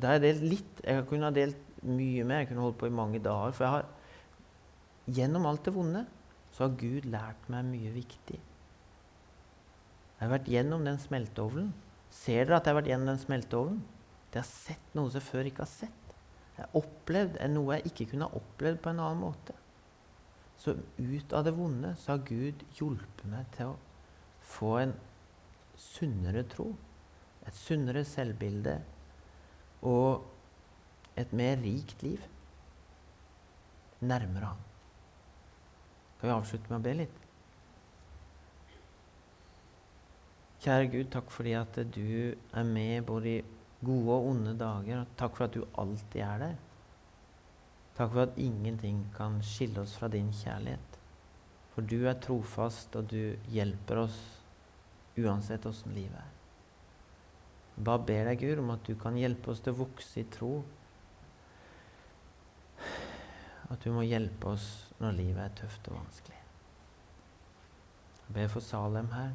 Da 0.00 0.14
er 0.16 0.22
det 0.22 0.30
litt 0.40 0.78
Jeg 0.80 1.04
kunne 1.10 1.28
ha 1.28 1.34
delt 1.36 1.58
mye 1.86 2.24
mer. 2.24 2.42
Jeg 2.42 2.50
kunne 2.50 2.66
holdt 2.66 2.80
på 2.80 2.90
i 2.90 2.94
mange 2.94 3.20
dager. 3.22 3.54
For 3.56 3.66
jeg 3.66 3.74
har, 3.76 3.86
gjennom 5.10 5.46
alt 5.50 5.64
det 5.66 5.74
vonde 5.74 6.04
så 6.50 6.66
har 6.66 6.76
Gud 6.80 7.06
lært 7.08 7.46
meg 7.52 7.68
mye 7.70 7.92
viktig. 7.94 8.40
Jeg 10.20 10.26
har 10.26 10.32
vært 10.34 10.50
gjennom 10.52 10.84
den 10.84 10.98
smelteovnen. 11.00 11.70
Ser 12.12 12.44
dere 12.44 12.58
at 12.58 12.66
jeg 12.66 12.74
har 12.74 12.80
vært 12.80 12.90
gjennom 12.90 13.12
den 13.12 13.22
smelteovnen? 13.22 13.80
Jeg 14.30 14.42
har 14.42 14.48
sett 14.50 14.94
noe 14.94 15.10
som 15.10 15.20
jeg 15.20 15.28
før 15.30 15.48
ikke 15.50 15.64
har 15.64 15.70
sett. 15.72 16.14
Jeg 16.56 16.66
har 16.66 16.82
opplevd 16.82 17.38
noe 17.54 17.78
jeg 17.78 17.90
ikke 17.90 18.10
kunne 18.10 18.28
ha 18.28 18.40
opplevd 18.40 18.82
på 18.84 18.92
en 18.92 19.02
annen 19.06 19.22
måte. 19.22 19.56
Så 20.60 20.74
ut 20.98 21.32
av 21.32 21.46
det 21.46 21.54
vonde 21.56 21.94
så 21.96 22.12
har 22.12 22.26
Gud 22.28 22.66
hjulpet 22.76 23.24
meg 23.32 23.48
til 23.56 23.72
å 23.72 23.78
få 24.44 24.74
en 24.82 24.92
sunnere 25.80 26.44
tro. 26.52 26.68
Et 27.48 27.56
sunnere 27.56 28.04
selvbilde. 28.04 28.76
Og 29.88 30.26
et 31.18 31.32
mer 31.32 31.56
rikt 31.62 32.02
liv 32.02 32.20
nærmere 34.00 34.52
ham. 34.52 34.62
Skal 36.16 36.28
vi 36.28 36.34
avslutte 36.34 36.70
med 36.70 36.78
å 36.78 36.84
be 36.84 36.94
litt? 37.02 37.20
Kjære 40.60 40.88
Gud, 40.92 41.06
takk 41.12 41.30
fordi 41.32 41.54
at 41.56 41.78
du 41.94 42.34
er 42.36 42.66
med 42.68 43.06
både 43.08 43.30
i 43.38 43.44
gode 43.80 44.16
og 44.16 44.26
onde 44.34 44.52
dager. 44.60 45.00
Og 45.00 45.14
takk 45.16 45.38
for 45.38 45.46
at 45.46 45.56
du 45.56 45.64
alltid 45.80 46.20
er 46.24 46.42
der. 46.42 46.58
Takk 47.96 48.12
for 48.12 48.24
at 48.26 48.36
ingenting 48.40 49.06
kan 49.16 49.40
skille 49.44 49.80
oss 49.80 49.96
fra 49.96 50.10
din 50.12 50.28
kjærlighet. 50.32 50.98
For 51.72 51.86
du 51.86 52.04
er 52.08 52.20
trofast, 52.20 52.96
og 52.96 53.08
du 53.08 53.36
hjelper 53.52 54.02
oss 54.04 54.18
uansett 55.20 55.64
åssen 55.68 55.94
livet 55.96 56.18
er. 56.20 56.28
Bare 57.80 58.04
ber 58.04 58.28
deg, 58.28 58.42
Gud, 58.42 58.60
om 58.60 58.74
at 58.74 58.84
du 58.84 58.92
kan 59.00 59.16
hjelpe 59.16 59.52
oss 59.52 59.62
til 59.64 59.72
å 59.72 59.80
vokse 59.86 60.20
i 60.20 60.28
tro 60.28 60.58
at 63.70 63.84
du 63.84 63.92
må 63.94 64.02
hjelpe 64.02 64.54
oss 64.54 64.66
når 64.98 65.16
livet 65.18 65.44
er 65.44 65.54
tøft 65.62 65.88
og 65.90 66.00
vanskelig. 66.00 66.40
Jeg 68.26 68.34
ber 68.34 68.50
for 68.50 68.66
Salem 68.66 69.10
her. 69.14 69.32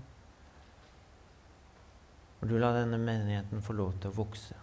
Må 2.40 2.50
du 2.52 2.58
la 2.60 2.74
denne 2.76 3.00
menigheten 3.00 3.64
få 3.64 3.76
lov 3.76 3.96
til 4.00 4.12
å 4.12 4.18
vokse. 4.20 4.60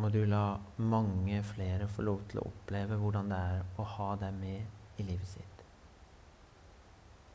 Må 0.00 0.08
du 0.12 0.22
la 0.28 0.44
mange 0.78 1.42
flere 1.44 1.88
få 1.90 2.04
lov 2.06 2.22
til 2.30 2.40
å 2.40 2.46
oppleve 2.52 3.00
hvordan 3.00 3.32
det 3.32 3.42
er 3.56 3.66
å 3.80 3.88
ha 3.96 4.12
deg 4.20 4.38
med 4.38 5.00
i 5.00 5.08
livet 5.08 5.28
sitt. 5.28 5.66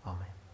Amen. 0.05 0.44